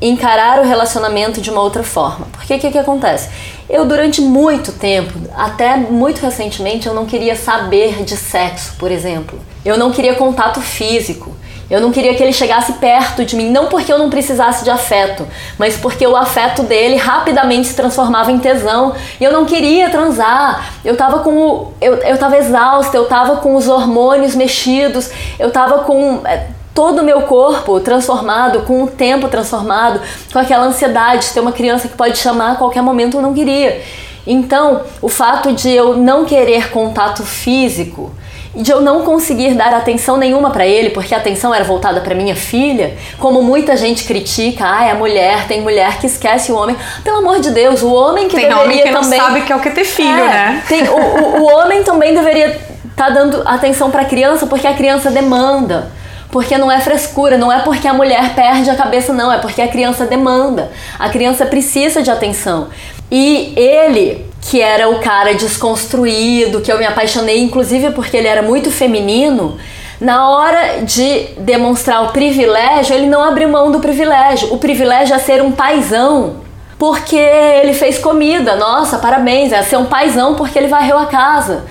[0.00, 2.26] encarar o relacionamento de uma outra forma.
[2.32, 3.28] Porque o que, que acontece?
[3.68, 9.38] Eu, durante muito tempo, até muito recentemente, eu não queria saber de sexo, por exemplo.
[9.64, 11.34] Eu não queria contato físico.
[11.72, 14.68] Eu não queria que ele chegasse perto de mim, não porque eu não precisasse de
[14.68, 18.94] afeto, mas porque o afeto dele rapidamente se transformava em tesão.
[19.18, 20.70] E eu não queria transar.
[20.84, 25.50] Eu tava com o, eu, eu tava exausta, eu tava com os hormônios mexidos, eu
[25.50, 29.98] tava com é, todo o meu corpo transformado, com o tempo transformado,
[30.30, 33.32] com aquela ansiedade de ter uma criança que pode chamar a qualquer momento, eu não
[33.32, 33.82] queria.
[34.26, 38.12] Então, o fato de eu não querer contato físico
[38.54, 42.14] de eu não conseguir dar atenção nenhuma para ele, porque a atenção era voltada para
[42.14, 46.56] minha filha, como muita gente critica, ah, é a mulher, tem mulher que esquece o
[46.56, 46.76] homem.
[47.02, 49.52] Pelo amor de Deus, o homem que tem deveria homem que também não sabe que
[49.52, 50.62] é o que ter filho, é, né?
[50.68, 54.66] Tem, o, o, o homem também deveria estar tá dando atenção para a criança, porque
[54.66, 55.90] a criança demanda.
[56.30, 59.60] Porque não é frescura, não é porque a mulher perde a cabeça, não, é porque
[59.60, 60.72] a criança demanda.
[60.98, 62.68] A criança precisa de atenção.
[63.10, 68.42] E ele, que era o cara desconstruído, que eu me apaixonei, inclusive porque ele era
[68.42, 69.56] muito feminino,
[70.00, 74.52] Na hora de demonstrar o privilégio, ele não abriu mão do privilégio.
[74.52, 76.38] O privilégio é ser um paizão,
[76.76, 78.56] porque ele fez comida.
[78.56, 81.66] Nossa, parabéns, é ser um paizão porque ele varreu a casa.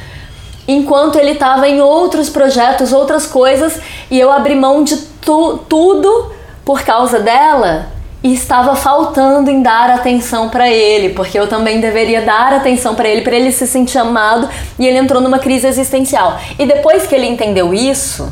[0.65, 6.31] Enquanto ele estava em outros projetos, outras coisas, e eu abri mão de tu, tudo
[6.63, 7.90] por causa dela
[8.23, 13.07] e estava faltando em dar atenção para ele, porque eu também deveria dar atenção para
[13.07, 16.39] ele, para ele se sentir amado, e ele entrou numa crise existencial.
[16.59, 18.31] E depois que ele entendeu isso,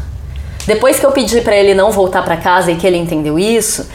[0.67, 3.89] depois que eu pedi para ele não voltar para casa e que ele entendeu isso,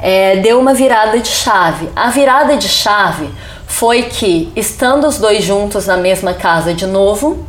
[0.00, 1.88] é, deu uma virada de chave.
[1.94, 3.30] A virada de chave
[3.68, 7.46] foi que, estando os dois juntos na mesma casa de novo,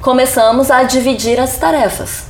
[0.00, 2.24] começamos a dividir as tarefas.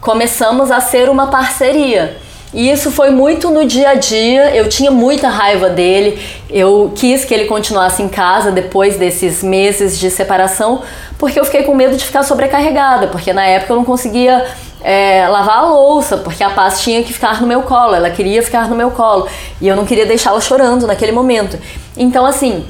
[0.00, 2.21] Começamos a ser uma parceria.
[2.52, 4.54] E isso foi muito no dia a dia.
[4.54, 6.22] Eu tinha muita raiva dele.
[6.50, 10.82] Eu quis que ele continuasse em casa depois desses meses de separação,
[11.18, 14.46] porque eu fiquei com medo de ficar sobrecarregada, porque na época eu não conseguia
[14.84, 18.42] é, lavar a louça, porque a paz tinha que ficar no meu colo, ela queria
[18.42, 19.28] ficar no meu colo
[19.60, 21.58] e eu não queria deixá-la chorando naquele momento.
[21.96, 22.66] Então, assim,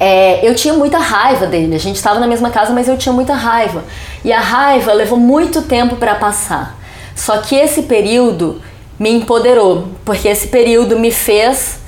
[0.00, 1.76] é, eu tinha muita raiva dele.
[1.76, 3.84] A gente estava na mesma casa, mas eu tinha muita raiva.
[4.24, 6.76] E a raiva levou muito tempo para passar.
[7.14, 8.60] Só que esse período
[9.02, 11.80] me empoderou, porque esse período me fez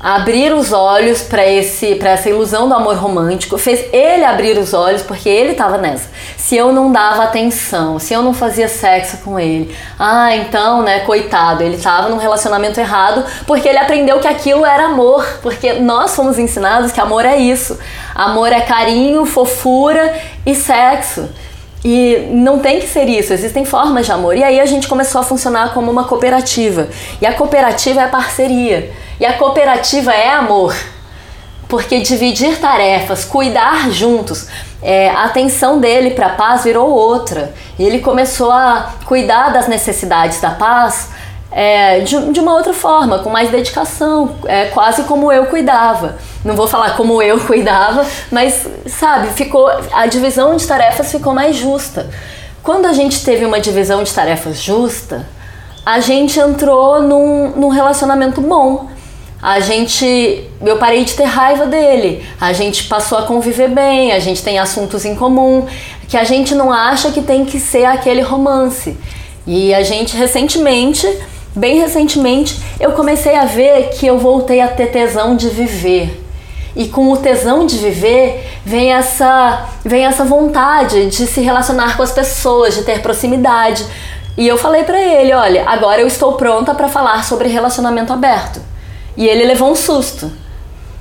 [0.00, 4.72] abrir os olhos para esse para essa ilusão do amor romântico, fez ele abrir os
[4.72, 6.08] olhos porque ele estava nessa.
[6.38, 11.00] Se eu não dava atenção, se eu não fazia sexo com ele, ah, então, né,
[11.00, 16.16] coitado, ele estava num relacionamento errado porque ele aprendeu que aquilo era amor, porque nós
[16.16, 17.78] fomos ensinados que amor é isso.
[18.14, 21.28] Amor é carinho, fofura e sexo.
[21.84, 24.36] E não tem que ser isso, existem formas de amor.
[24.38, 26.88] E aí a gente começou a funcionar como uma cooperativa.
[27.20, 28.90] E a cooperativa é parceria.
[29.20, 30.74] E a cooperativa é amor.
[31.68, 34.48] Porque dividir tarefas, cuidar juntos,
[34.82, 37.52] é, a atenção dele para a paz virou outra.
[37.78, 41.10] E ele começou a cuidar das necessidades da paz
[41.56, 46.16] é, de, de, uma outra forma, com mais dedicação, é, quase como eu cuidava.
[46.44, 51.54] Não vou falar como eu cuidava, mas sabe, ficou a divisão de tarefas ficou mais
[51.54, 52.10] justa.
[52.60, 55.28] Quando a gente teve uma divisão de tarefas justa,
[55.86, 58.88] a gente entrou num, num relacionamento bom.
[59.40, 62.26] A gente, eu parei de ter raiva dele.
[62.40, 64.10] A gente passou a conviver bem.
[64.10, 65.66] A gente tem assuntos em comum
[66.08, 68.96] que a gente não acha que tem que ser aquele romance.
[69.46, 71.06] E a gente recentemente
[71.56, 76.20] Bem recentemente, eu comecei a ver que eu voltei a ter tesão de viver.
[76.74, 82.02] E com o tesão de viver vem essa, vem essa vontade de se relacionar com
[82.02, 83.86] as pessoas, de ter proximidade.
[84.36, 88.60] E eu falei para ele, olha, agora eu estou pronta para falar sobre relacionamento aberto.
[89.16, 90.32] E ele levou um susto.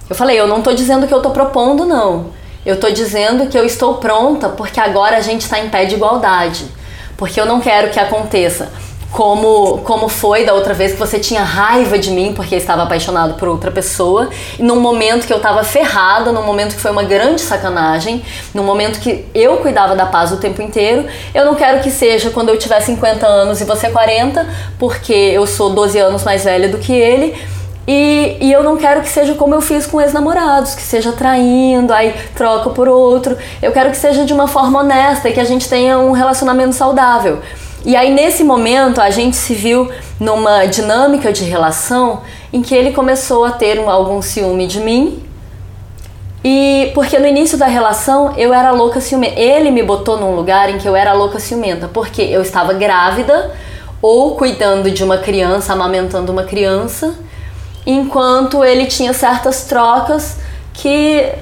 [0.07, 2.27] Eu falei, eu não estou dizendo que eu estou propondo, não.
[2.63, 5.95] Eu estou dizendo que eu estou pronta porque agora a gente está em pé de
[5.95, 6.63] igualdade.
[7.17, 8.71] Porque eu não quero que aconteça
[9.13, 13.35] como, como foi da outra vez que você tinha raiva de mim porque estava apaixonado
[13.35, 17.39] por outra pessoa, num momento que eu estava ferrada, num momento que foi uma grande
[17.39, 21.91] sacanagem, num momento que eu cuidava da paz o tempo inteiro, eu não quero que
[21.91, 24.47] seja quando eu tiver 50 anos e você 40,
[24.79, 27.37] porque eu sou 12 anos mais velha do que ele.
[27.85, 31.93] E, e eu não quero que seja como eu fiz com ex-namorados, que seja traindo,
[31.93, 33.37] aí troca por outro.
[33.61, 36.73] Eu quero que seja de uma forma honesta e que a gente tenha um relacionamento
[36.73, 37.41] saudável.
[37.85, 42.91] E aí nesse momento a gente se viu numa dinâmica de relação em que ele
[42.91, 45.21] começou a ter um, algum ciúme de mim.
[46.43, 49.39] E porque no início da relação eu era louca ciumenta.
[49.39, 53.51] Ele me botou num lugar em que eu era louca ciumenta, porque eu estava grávida
[54.01, 57.15] ou cuidando de uma criança, amamentando uma criança,
[57.85, 60.37] enquanto ele tinha certas trocas
[60.73, 61.33] que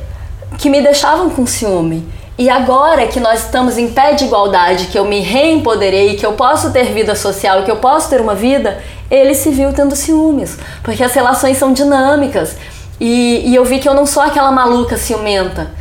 [0.57, 2.07] que me deixavam com ciúme.
[2.37, 6.33] E agora que nós estamos em pé de igualdade, que eu me reempoderei, que eu
[6.33, 10.57] posso ter vida social, que eu posso ter uma vida, ele se viu tendo ciúmes,
[10.81, 12.55] porque as relações são dinâmicas.
[12.99, 15.71] E, e eu vi que eu não sou aquela maluca ciumenta,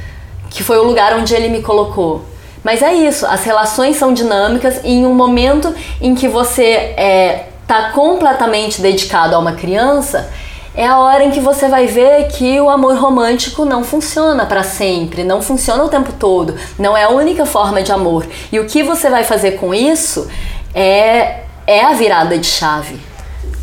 [0.50, 2.24] que foi o lugar onde ele me colocou.
[2.62, 7.02] Mas é isso, as relações são dinâmicas e em um momento em que você está
[7.02, 10.30] é, tá completamente dedicado a uma criança,
[10.74, 14.62] é a hora em que você vai ver que o amor romântico não funciona para
[14.62, 18.26] sempre, não funciona o tempo todo, não é a única forma de amor.
[18.52, 20.28] E o que você vai fazer com isso
[20.72, 23.00] é, é a virada de chave.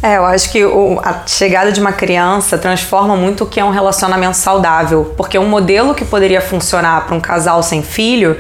[0.04, 3.66] É, eu acho que o, a chegada de uma criança transforma muito o que é
[3.66, 8.38] um relacionamento saudável, porque um modelo que poderia funcionar para um casal sem filho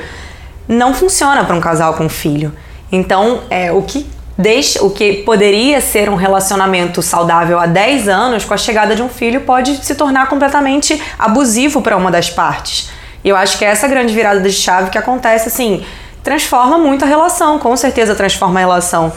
[0.67, 2.53] não funciona para um casal com filho.
[2.91, 4.05] Então, é, o que
[4.37, 9.01] deixa o que poderia ser um relacionamento saudável há 10 anos, com a chegada de
[9.01, 12.89] um filho, pode se tornar completamente abusivo para uma das partes.
[13.23, 15.83] E eu acho que é essa grande virada de chave que acontece assim
[16.27, 19.13] transforma muito a relação, com certeza transforma a relação.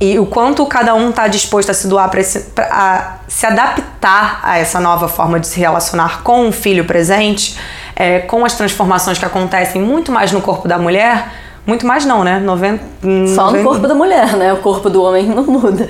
[0.00, 4.80] E o quanto cada um está disposto a se doar para se adaptar a essa
[4.80, 7.56] nova forma de se relacionar com o filho presente,
[7.94, 11.28] é, com as transformações que acontecem muito mais no corpo da mulher,
[11.68, 12.40] muito mais não, né?
[12.40, 12.82] 90,
[13.34, 13.58] Só 90...
[13.58, 14.54] no corpo da mulher, né?
[14.54, 15.86] O corpo do homem não muda.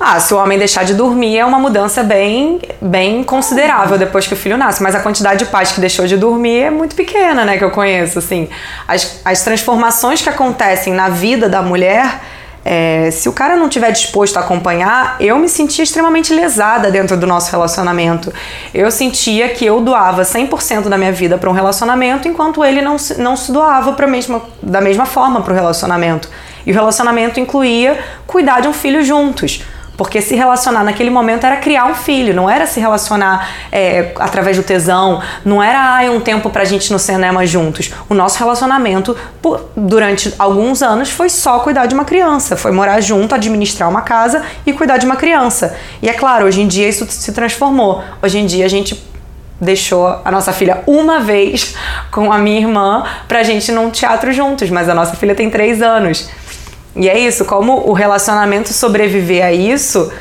[0.00, 4.32] ah, se o homem deixar de dormir é uma mudança bem, bem considerável depois que
[4.32, 4.82] o filho nasce.
[4.82, 7.58] Mas a quantidade de pais que deixou de dormir é muito pequena, né?
[7.58, 8.48] Que eu conheço, assim.
[8.88, 12.20] As, as transformações que acontecem na vida da mulher
[12.64, 17.16] é, se o cara não tiver disposto a acompanhar, eu me sentia extremamente lesada dentro
[17.16, 18.32] do nosso relacionamento.
[18.72, 22.96] Eu sentia que eu doava 100% da minha vida para um relacionamento, enquanto ele não
[22.96, 26.30] se, não se doava pra mesma, da mesma forma para o relacionamento.
[26.64, 29.62] E o relacionamento incluía cuidar de um filho juntos.
[29.96, 34.56] Porque se relacionar naquele momento era criar um filho, não era se relacionar é, através
[34.56, 37.92] do tesão, não era ah, um tempo pra gente no cinema juntos.
[38.08, 43.00] O nosso relacionamento, por, durante alguns anos, foi só cuidar de uma criança, foi morar
[43.00, 45.76] junto, administrar uma casa e cuidar de uma criança.
[46.02, 48.02] E é claro, hoje em dia isso se transformou.
[48.22, 49.00] Hoje em dia a gente
[49.60, 51.74] deixou a nossa filha uma vez
[52.10, 55.48] com a minha irmã pra gente ir num teatro juntos, mas a nossa filha tem
[55.48, 56.28] três anos.
[56.96, 60.12] E é isso, como o relacionamento sobreviver a isso,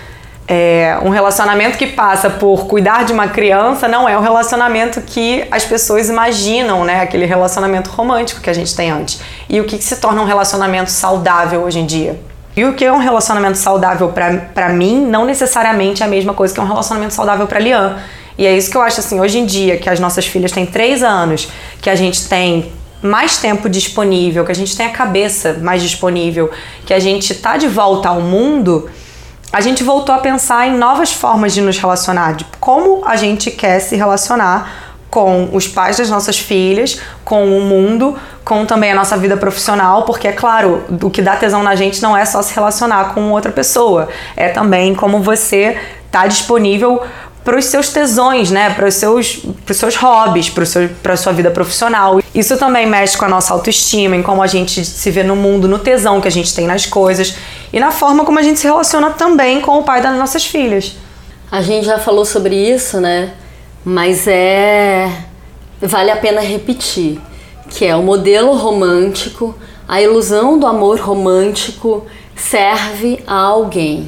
[0.48, 5.46] é, um relacionamento que passa por cuidar de uma criança não é o relacionamento que
[5.50, 7.02] as pessoas imaginam, né?
[7.02, 9.22] Aquele relacionamento romântico que a gente tem antes.
[9.48, 12.20] E o que, que se torna um relacionamento saudável hoje em dia?
[12.56, 14.12] E o que é um relacionamento saudável
[14.54, 17.98] para mim não necessariamente é a mesma coisa que um relacionamento saudável para Lian.
[18.38, 20.66] E é isso que eu acho assim, hoje em dia, que as nossas filhas têm
[20.66, 21.48] três anos,
[21.82, 22.72] que a gente tem
[23.04, 26.50] mais tempo disponível, que a gente tem a cabeça mais disponível,
[26.86, 28.90] que a gente tá de volta ao mundo,
[29.52, 33.52] a gente voltou a pensar em novas formas de nos relacionar, de como a gente
[33.52, 38.96] quer se relacionar com os pais das nossas filhas, com o mundo, com também a
[38.96, 42.42] nossa vida profissional, porque é claro, o que dá tesão na gente não é só
[42.42, 45.78] se relacionar com outra pessoa, é também como você
[46.10, 47.02] tá disponível
[47.44, 48.70] para os seus tesões, né?
[48.70, 52.22] Para os seus, os seus hobbies, para a sua vida profissional.
[52.34, 55.68] Isso também mexe com a nossa autoestima, em como a gente se vê no mundo,
[55.68, 57.36] no tesão que a gente tem nas coisas
[57.72, 60.96] e na forma como a gente se relaciona também com o pai das nossas filhas.
[61.52, 63.34] A gente já falou sobre isso, né?
[63.86, 65.12] Mas é
[65.82, 67.20] vale a pena repetir,
[67.70, 69.54] que é o modelo romântico,
[69.88, 74.08] a ilusão do amor romântico serve a alguém.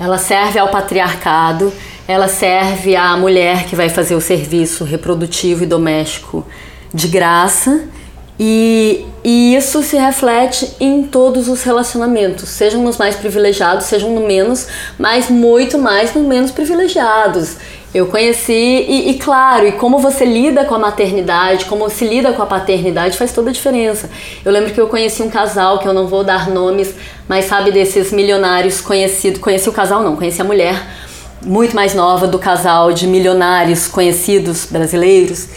[0.00, 1.72] Ela serve ao patriarcado,
[2.08, 6.46] ela serve à mulher que vai fazer o serviço reprodutivo e doméstico
[6.92, 7.84] de graça.
[8.40, 14.26] E, e isso se reflete em todos os relacionamentos, sejam nos mais privilegiados, sejam no
[14.26, 17.56] menos, mas muito mais no menos privilegiados.
[17.92, 22.32] Eu conheci, e, e, claro, e como você lida com a maternidade, como se lida
[22.32, 24.08] com a paternidade faz toda a diferença.
[24.44, 26.94] Eu lembro que eu conheci um casal, que eu não vou dar nomes,
[27.26, 30.80] mas sabe desses milionários conhecidos, conheci o casal não, conheci a mulher,
[31.42, 35.48] muito mais nova do casal de milionários conhecidos brasileiros.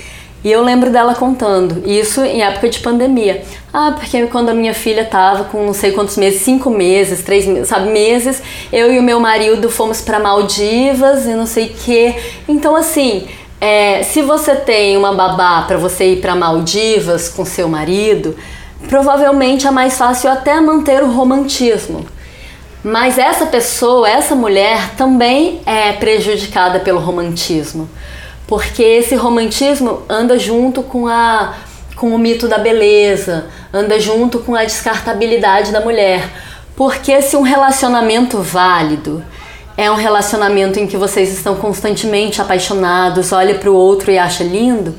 [0.43, 3.43] E eu lembro dela contando, isso em época de pandemia.
[3.71, 7.45] Ah, porque quando a minha filha tava com não sei quantos meses, cinco meses, três
[7.45, 8.41] meses, sabe, meses,
[8.73, 12.15] eu e o meu marido fomos para Maldivas e não sei o quê.
[12.47, 13.27] Então, assim,
[13.59, 18.35] é, se você tem uma babá para você ir para Maldivas com seu marido,
[18.89, 22.03] provavelmente é mais fácil até manter o romantismo.
[22.83, 27.89] Mas essa pessoa, essa mulher também é prejudicada pelo romantismo,
[28.47, 31.53] porque esse romantismo anda junto com a
[31.95, 36.27] com o mito da beleza, anda junto com a descartabilidade da mulher.
[36.75, 39.23] Porque se um relacionamento válido
[39.77, 44.43] é um relacionamento em que vocês estão constantemente apaixonados, olha para o outro e acha
[44.43, 44.95] lindo,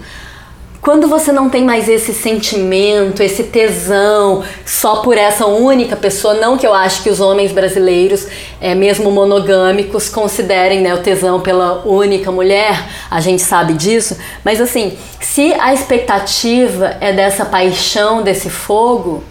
[0.83, 6.59] quando você não tem mais esse sentimento, esse tesão só por essa única pessoa, não
[6.59, 8.27] que eu acho que os homens brasileiros,
[8.61, 14.61] é, mesmo monogâmicos, considerem né, o tesão pela única mulher, a gente sabe disso, mas
[14.61, 19.23] assim, se a expectativa é dessa paixão, desse fogo,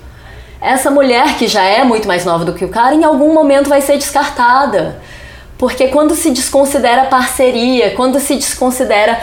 [0.61, 3.67] essa mulher que já é muito mais nova do que o cara, em algum momento
[3.67, 5.01] vai ser descartada.
[5.61, 9.21] Porque quando se desconsidera parceria, quando se desconsidera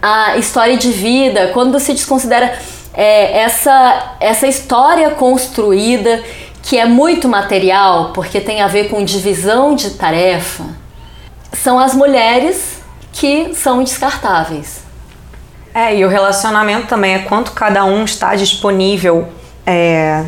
[0.00, 2.58] a história de vida, quando se desconsidera
[2.94, 6.22] é, essa, essa história construída
[6.62, 10.64] que é muito material, porque tem a ver com divisão de tarefa,
[11.52, 12.80] são as mulheres
[13.12, 14.80] que são descartáveis.
[15.74, 19.28] É, e o relacionamento também é quanto cada um está disponível
[19.66, 20.24] é,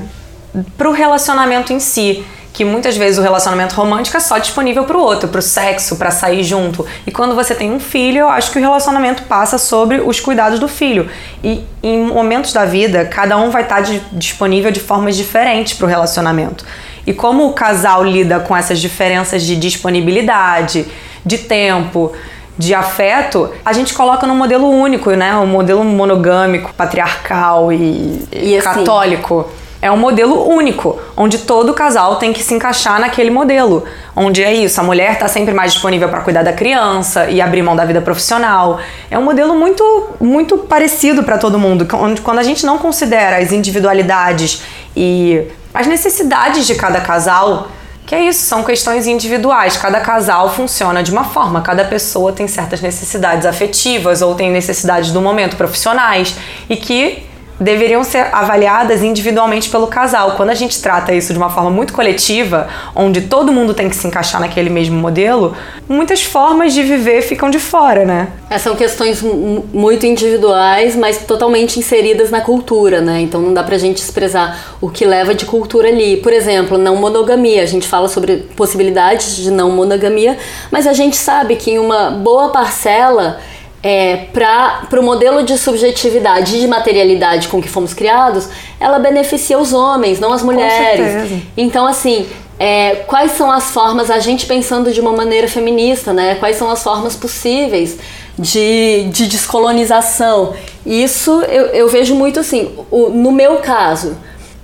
[0.77, 2.25] para o relacionamento em si.
[2.53, 5.97] Que muitas vezes o relacionamento romântico é só disponível para o outro, para o sexo,
[5.97, 6.87] para sair junto.
[7.07, 10.59] E quando você tem um filho, eu acho que o relacionamento passa sobre os cuidados
[10.59, 11.09] do filho.
[11.43, 13.83] E em momentos da vida, cada um vai estar
[14.13, 16.65] disponível de formas diferentes para o relacionamento.
[17.07, 20.87] E como o casal lida com essas diferenças de disponibilidade,
[21.25, 22.13] de tempo,
[22.59, 25.35] de afeto, a gente coloca num modelo único, né?
[25.37, 29.51] Um modelo monogâmico, patriarcal e, e assim, católico.
[29.83, 33.83] É um modelo único, onde todo casal tem que se encaixar naquele modelo.
[34.15, 37.63] Onde é isso, a mulher está sempre mais disponível para cuidar da criança e abrir
[37.63, 38.79] mão da vida profissional.
[39.11, 41.85] É um modelo muito, muito parecido para todo mundo,
[42.23, 44.63] quando a gente não considera as individualidades
[44.97, 47.67] e as necessidades de cada casal,
[48.07, 49.77] que é isso, são questões individuais.
[49.77, 55.11] Cada casal funciona de uma forma, cada pessoa tem certas necessidades afetivas ou tem necessidades
[55.11, 56.37] do momento profissionais
[56.71, 57.32] e que
[57.63, 60.33] deveriam ser avaliadas individualmente pelo casal.
[60.33, 63.97] Quando a gente trata isso de uma forma muito coletiva, onde todo mundo tem que
[63.97, 65.57] se encaixar naquele mesmo modelo,
[65.89, 68.29] muitas formas de viver ficam de fora, né?
[68.51, 73.21] É, são questões muito individuais, mas totalmente inseridas na cultura, né?
[73.21, 76.17] Então não dá pra gente expressar o que leva de cultura ali.
[76.19, 77.63] Por exemplo, não monogamia.
[77.63, 80.37] A gente fala sobre possibilidades de não monogamia,
[80.71, 83.39] mas a gente sabe que em uma boa parcela
[83.83, 89.59] é, para o modelo de subjetividade e de materialidade com que fomos criados, ela beneficia
[89.59, 91.43] os homens, não as mulheres.
[91.57, 92.29] Então, assim,
[92.59, 96.37] é, quais são as formas, a gente pensando de uma maneira feminista, né?
[96.37, 97.99] Quais são as formas possíveis
[98.39, 100.55] de, de descolonização?
[100.87, 104.17] Isso eu, eu vejo muito assim, o, no meu caso.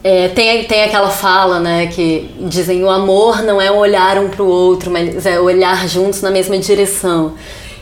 [0.05, 4.45] É, tem, tem aquela fala, né, que dizem o amor não é olhar um para
[4.45, 7.35] o outro, mas é olhar juntos na mesma direção.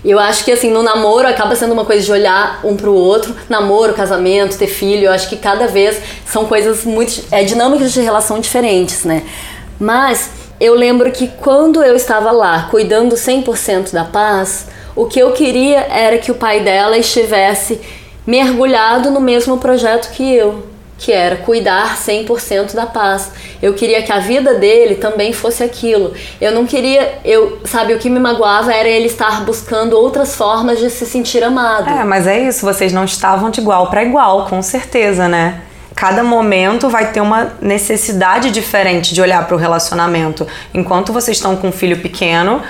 [0.09, 3.34] Eu acho que assim, no namoro acaba sendo uma coisa de olhar um pro outro.
[3.48, 7.24] Namoro, casamento, ter filho, eu acho que cada vez são coisas muito.
[7.32, 9.24] É, dinâmicas de relação diferentes, né?
[9.80, 10.30] Mas
[10.61, 15.80] eu lembro que quando eu estava lá cuidando 100% da paz, o que eu queria
[15.80, 17.80] era que o pai dela estivesse
[18.24, 23.30] mergulhado no mesmo projeto que eu que era cuidar 100% da paz.
[23.61, 26.14] Eu queria que a vida dele também fosse aquilo.
[26.40, 30.78] Eu não queria, eu, sabe, o que me magoava era ele estar buscando outras formas
[30.78, 31.88] de se sentir amado.
[31.88, 35.61] É, mas é isso, vocês não estavam de igual para igual, com certeza, né?
[35.94, 40.47] Cada momento vai ter uma necessidade diferente de olhar para o relacionamento.
[40.74, 42.62] Enquanto vocês estão com um filho pequeno,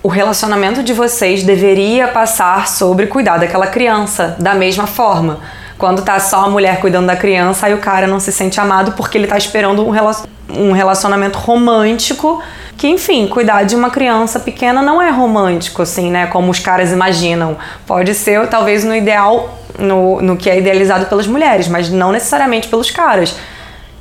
[0.00, 5.40] o relacionamento de vocês deveria passar sobre cuidar daquela criança da mesma forma.
[5.78, 8.92] Quando tá só a mulher cuidando da criança, aí o cara não se sente amado
[8.92, 12.42] porque ele tá esperando um relacionamento romântico.
[12.76, 16.26] Que, enfim, cuidar de uma criança pequena não é romântico, assim, né?
[16.26, 17.56] Como os caras imaginam.
[17.86, 22.66] Pode ser, talvez, no ideal, no, no que é idealizado pelas mulheres, mas não necessariamente
[22.68, 23.36] pelos caras.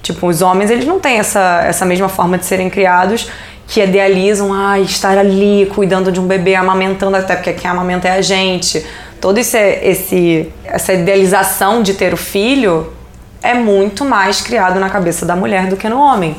[0.02, 3.30] Tipo, os homens, eles não têm essa, essa mesma forma de serem criados
[3.68, 8.12] que idealizam, ah, estar ali cuidando de um bebê, amamentando, até porque quem amamenta é
[8.14, 8.84] a gente
[9.20, 12.94] todo esse, esse, essa idealização de ter o filho
[13.42, 16.36] é muito mais criado na cabeça da mulher do que no homem.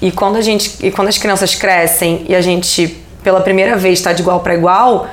[0.00, 3.98] E quando a gente e quando as crianças crescem e a gente pela primeira vez
[3.98, 5.08] está de igual para igual,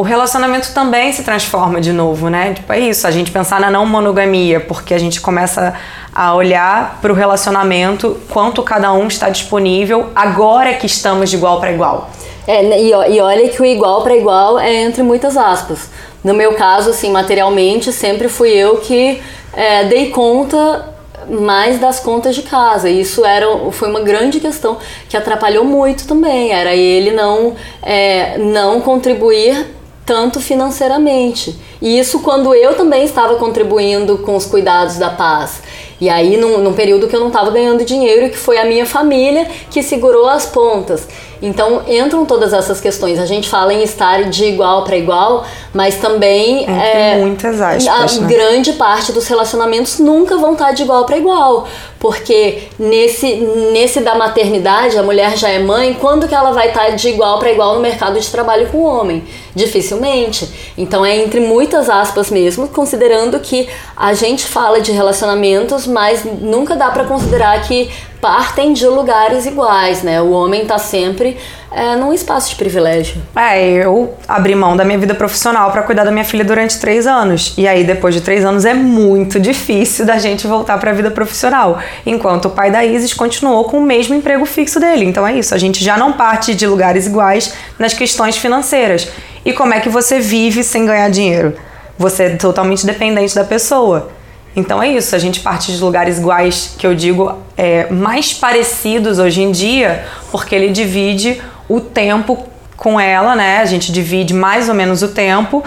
[0.00, 2.54] o relacionamento também se transforma de novo, né?
[2.54, 5.74] Tipo, é isso, a gente pensar na não monogamia, porque a gente começa
[6.14, 11.60] a olhar para o relacionamento, quanto cada um está disponível agora que estamos de igual
[11.60, 12.08] para igual.
[12.46, 15.90] É, e, e olha que o igual para igual é entre muitas aspas.
[16.24, 19.20] No meu caso, assim, materialmente, sempre fui eu que
[19.52, 20.94] é, dei conta
[21.28, 22.88] mais das contas de casa.
[22.88, 24.78] Isso era, foi uma grande questão
[25.10, 26.52] que atrapalhou muito também.
[26.52, 29.78] Era ele não, é, não contribuir
[30.10, 31.56] tanto financeiramente.
[31.80, 35.62] E isso quando eu também estava contribuindo com os cuidados da paz.
[36.00, 38.86] E aí, num, num período que eu não estava ganhando dinheiro, que foi a minha
[38.86, 41.06] família que segurou as pontas.
[41.42, 43.18] Então, entram todas essas questões.
[43.18, 46.66] A gente fala em estar de igual para igual, mas também.
[46.68, 47.86] é, muitas aspas.
[47.86, 48.28] A né?
[48.28, 51.66] grande parte dos relacionamentos nunca vão estar de igual para igual.
[51.98, 53.36] Porque nesse,
[53.72, 57.38] nesse da maternidade, a mulher já é mãe, quando que ela vai estar de igual
[57.38, 59.24] para igual no mercado de trabalho com o homem?
[59.54, 60.48] Dificilmente.
[60.76, 61.40] Então, é entre
[61.70, 67.62] muitas aspas mesmo, considerando que a gente fala de relacionamentos mas nunca dá para considerar
[67.62, 67.88] que
[68.20, 70.20] partem de lugares iguais, né?
[70.20, 71.36] O homem tá sempre
[71.72, 73.22] é, num espaço de privilégio.
[73.34, 77.06] É, eu abri mão da minha vida profissional para cuidar da minha filha durante três
[77.06, 77.54] anos.
[77.56, 81.10] E aí, depois de três anos, é muito difícil da gente voltar para a vida
[81.10, 81.78] profissional.
[82.04, 85.06] Enquanto o pai da Isis continuou com o mesmo emprego fixo dele.
[85.06, 89.08] Então é isso, a gente já não parte de lugares iguais nas questões financeiras.
[89.44, 91.54] E como é que você vive sem ganhar dinheiro?
[91.98, 94.10] Você é totalmente dependente da pessoa.
[94.54, 99.18] Então é isso, a gente parte de lugares iguais, que eu digo, é, mais parecidos
[99.18, 103.58] hoje em dia, porque ele divide o tempo com ela, né?
[103.58, 105.62] A gente divide mais ou menos o tempo.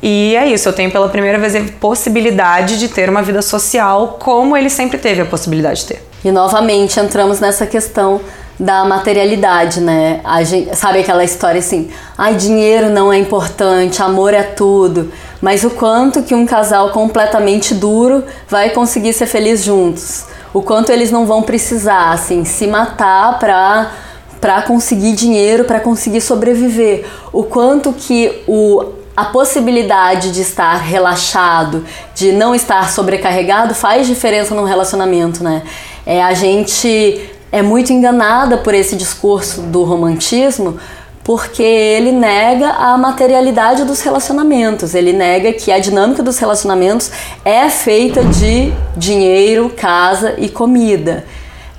[0.00, 4.16] E é isso, eu tenho pela primeira vez a possibilidade de ter uma vida social
[4.20, 6.08] como ele sempre teve a possibilidade de ter.
[6.24, 8.20] E novamente entramos nessa questão
[8.58, 10.20] da materialidade, né?
[10.24, 15.12] A gente, sabe aquela história assim, ai, dinheiro não é importante, amor é tudo.
[15.40, 20.24] Mas o quanto que um casal completamente duro vai conseguir ser feliz juntos?
[20.52, 23.92] O quanto eles não vão precisar, assim, se matar pra,
[24.40, 27.06] pra conseguir dinheiro, para conseguir sobreviver.
[27.32, 28.84] O quanto que o,
[29.16, 35.62] a possibilidade de estar relaxado, de não estar sobrecarregado, faz diferença num relacionamento, né?
[36.04, 40.78] É, a gente é muito enganada por esse discurso do romantismo,
[41.24, 47.10] porque ele nega a materialidade dos relacionamentos, ele nega que a dinâmica dos relacionamentos
[47.44, 51.24] é feita de dinheiro, casa e comida.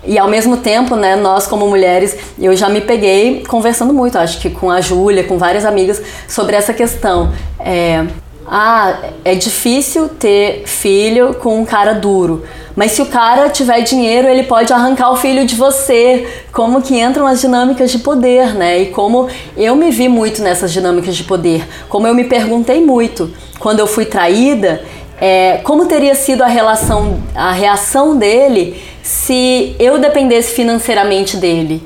[0.04, 4.40] E ao mesmo tempo, né, nós como mulheres, eu já me peguei conversando muito, acho
[4.40, 7.34] que com a Júlia, com várias amigas, sobre essa questão.
[7.60, 8.06] É,
[8.48, 12.44] ah, é difícil ter filho com um cara duro.
[12.76, 16.28] Mas se o cara tiver dinheiro, ele pode arrancar o filho de você.
[16.52, 18.84] Como que entram as dinâmicas de poder, né?
[18.84, 19.28] E como
[19.58, 21.68] eu me vi muito nessas dinâmicas de poder.
[21.90, 24.82] Como eu me perguntei muito quando eu fui traída,
[25.20, 31.84] é, como teria sido a relação, a reação dele se eu dependesse financeiramente dele?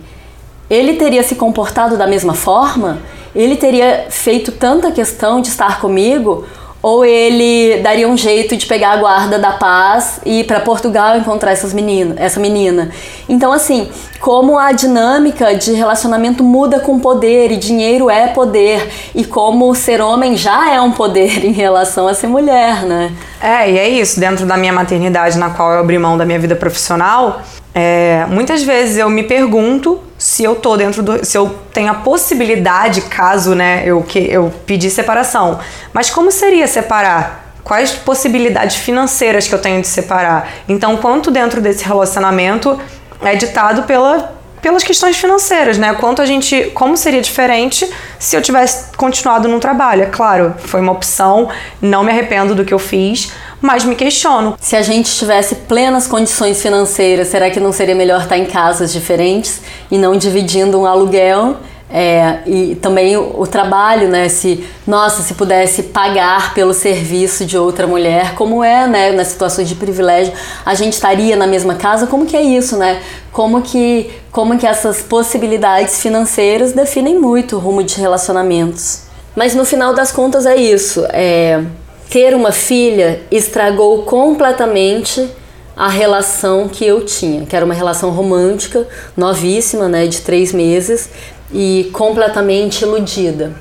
[0.69, 2.99] Ele teria se comportado da mesma forma?
[3.35, 6.45] Ele teria feito tanta questão de estar comigo
[6.83, 11.17] ou ele daria um jeito de pegar a guarda da paz e ir para Portugal
[11.17, 12.91] encontrar essas menina, essa menina.
[13.29, 19.23] Então, assim, como a dinâmica de relacionamento muda com poder e dinheiro é poder e
[19.23, 23.13] como ser homem já é um poder em relação a ser mulher, né?
[23.41, 24.19] É, e é isso.
[24.19, 27.41] Dentro da minha maternidade, na qual eu abri mão da minha vida profissional,
[27.75, 31.25] é, muitas vezes eu me pergunto se eu tô dentro do.
[31.25, 35.59] se eu tenho a possibilidade, caso né, eu, que, eu pedir separação.
[35.91, 37.41] Mas como seria separar?
[37.63, 40.49] Quais possibilidades financeiras que eu tenho de separar?
[40.67, 42.77] Então, quanto dentro desse relacionamento
[43.21, 45.93] é ditado pela, pelas questões financeiras, né?
[45.93, 47.87] Quanto a gente, como seria diferente
[48.17, 50.03] se eu tivesse continuado no trabalho?
[50.03, 51.49] É claro, foi uma opção,
[51.81, 54.55] não me arrependo do que eu fiz, mas me questiono.
[54.59, 58.93] Se a gente tivesse plenas condições financeiras, será que não seria melhor estar em casas
[58.93, 59.61] diferentes
[59.91, 61.57] e não dividindo um aluguel?
[61.95, 64.27] É, e também o, o, trabalho, né?
[64.27, 69.11] Se, nossa, se pudesse pagar pelo serviço de outra mulher, como é, né?
[69.11, 70.33] Nas situações de privilégio,
[70.65, 72.07] a gente estaria na mesma casa?
[72.07, 72.99] Como que é isso, né?
[73.31, 79.03] Como que, como que essas possibilidades financeiras definem muito o rumo de relacionamentos?
[79.35, 81.05] Mas no final das contas é isso.
[81.09, 81.63] É,
[82.09, 85.29] ter uma filha estragou completamente
[85.75, 88.87] a relação que eu tinha, que era uma relação romântica,
[89.17, 91.09] novíssima, né, de três meses
[91.53, 93.53] e completamente iludida.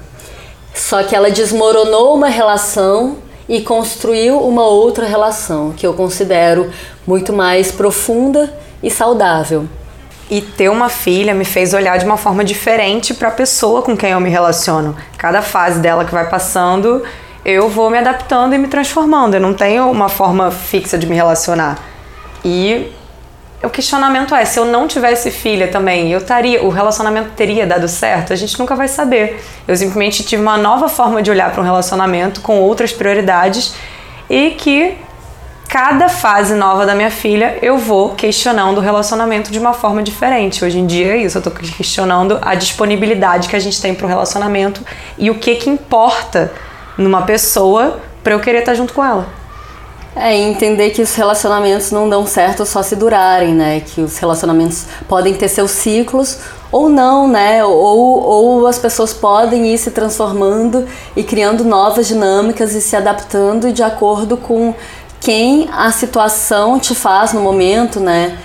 [0.75, 3.19] Só que ela desmoronou uma relação
[3.49, 6.71] e construiu uma outra relação que eu considero
[7.07, 9.67] muito mais profunda e saudável.
[10.31, 13.95] E ter uma filha me fez olhar de uma forma diferente para a pessoa com
[13.95, 14.97] quem eu me relaciono.
[15.19, 17.03] Cada fase dela que vai passando,
[17.45, 19.35] eu vou me adaptando e me transformando.
[19.35, 21.79] Eu não tenho uma forma fixa de me relacionar.
[22.43, 22.91] E
[23.63, 27.87] o questionamento é, se eu não tivesse filha também, eu estaria, o relacionamento teria dado
[27.87, 28.33] certo?
[28.33, 29.43] A gente nunca vai saber.
[29.69, 33.75] Eu simplesmente tive uma nova forma de olhar para um relacionamento com outras prioridades
[34.29, 34.97] e que
[35.69, 40.65] cada fase nova da minha filha eu vou questionando o relacionamento de uma forma diferente.
[40.65, 44.05] Hoje em dia é isso, eu estou questionando a disponibilidade que a gente tem para
[44.05, 44.85] o relacionamento
[45.17, 46.53] e o que que importa
[46.99, 49.42] numa pessoa para eu querer estar junto com ela.
[50.15, 53.81] É, entender que os relacionamentos não dão certo só se durarem, né?
[53.81, 56.39] Que os relacionamentos podem ter seus ciclos
[56.71, 57.65] ou não, né?
[57.65, 60.87] Ou, ou as pessoas podem ir se transformando
[61.17, 64.75] e criando novas dinâmicas e se adaptando de acordo com
[65.19, 68.39] quem a situação te faz no momento, né?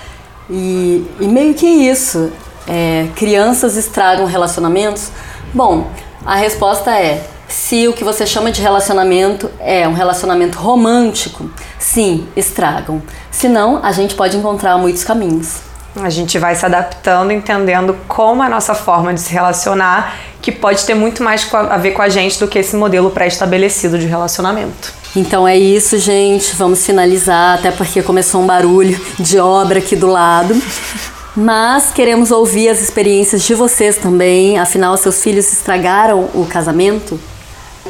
[0.49, 2.31] E, e meio que isso.
[2.65, 5.09] É, crianças estragam relacionamentos?
[5.53, 5.87] Bom,
[6.25, 12.27] a resposta é se o que você chama de relacionamento é um relacionamento romântico, sim,
[12.35, 13.01] estragam.
[13.31, 15.67] Senão, a gente pode encontrar muitos caminhos.
[15.95, 20.85] A gente vai se adaptando, entendendo como a nossa forma de se relacionar, que pode
[20.85, 24.93] ter muito mais a ver com a gente do que esse modelo pré-estabelecido de relacionamento.
[25.15, 26.55] Então é isso, gente.
[26.55, 30.55] Vamos finalizar, até porque começou um barulho de obra aqui do lado.
[31.35, 34.59] Mas queremos ouvir as experiências de vocês também.
[34.59, 37.19] Afinal, seus filhos estragaram o casamento?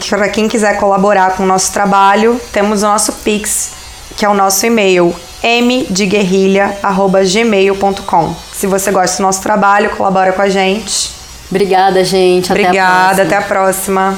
[0.10, 3.72] Para quem quiser colaborar com o nosso trabalho, temos o nosso Pix,
[4.16, 8.36] que é o nosso e-mail mdeguerrilha@gmail.com.
[8.54, 11.16] Se você gosta do nosso trabalho, colabora com a gente.
[11.50, 12.52] Obrigada, gente.
[12.52, 14.18] Até Obrigada, a até a próxima.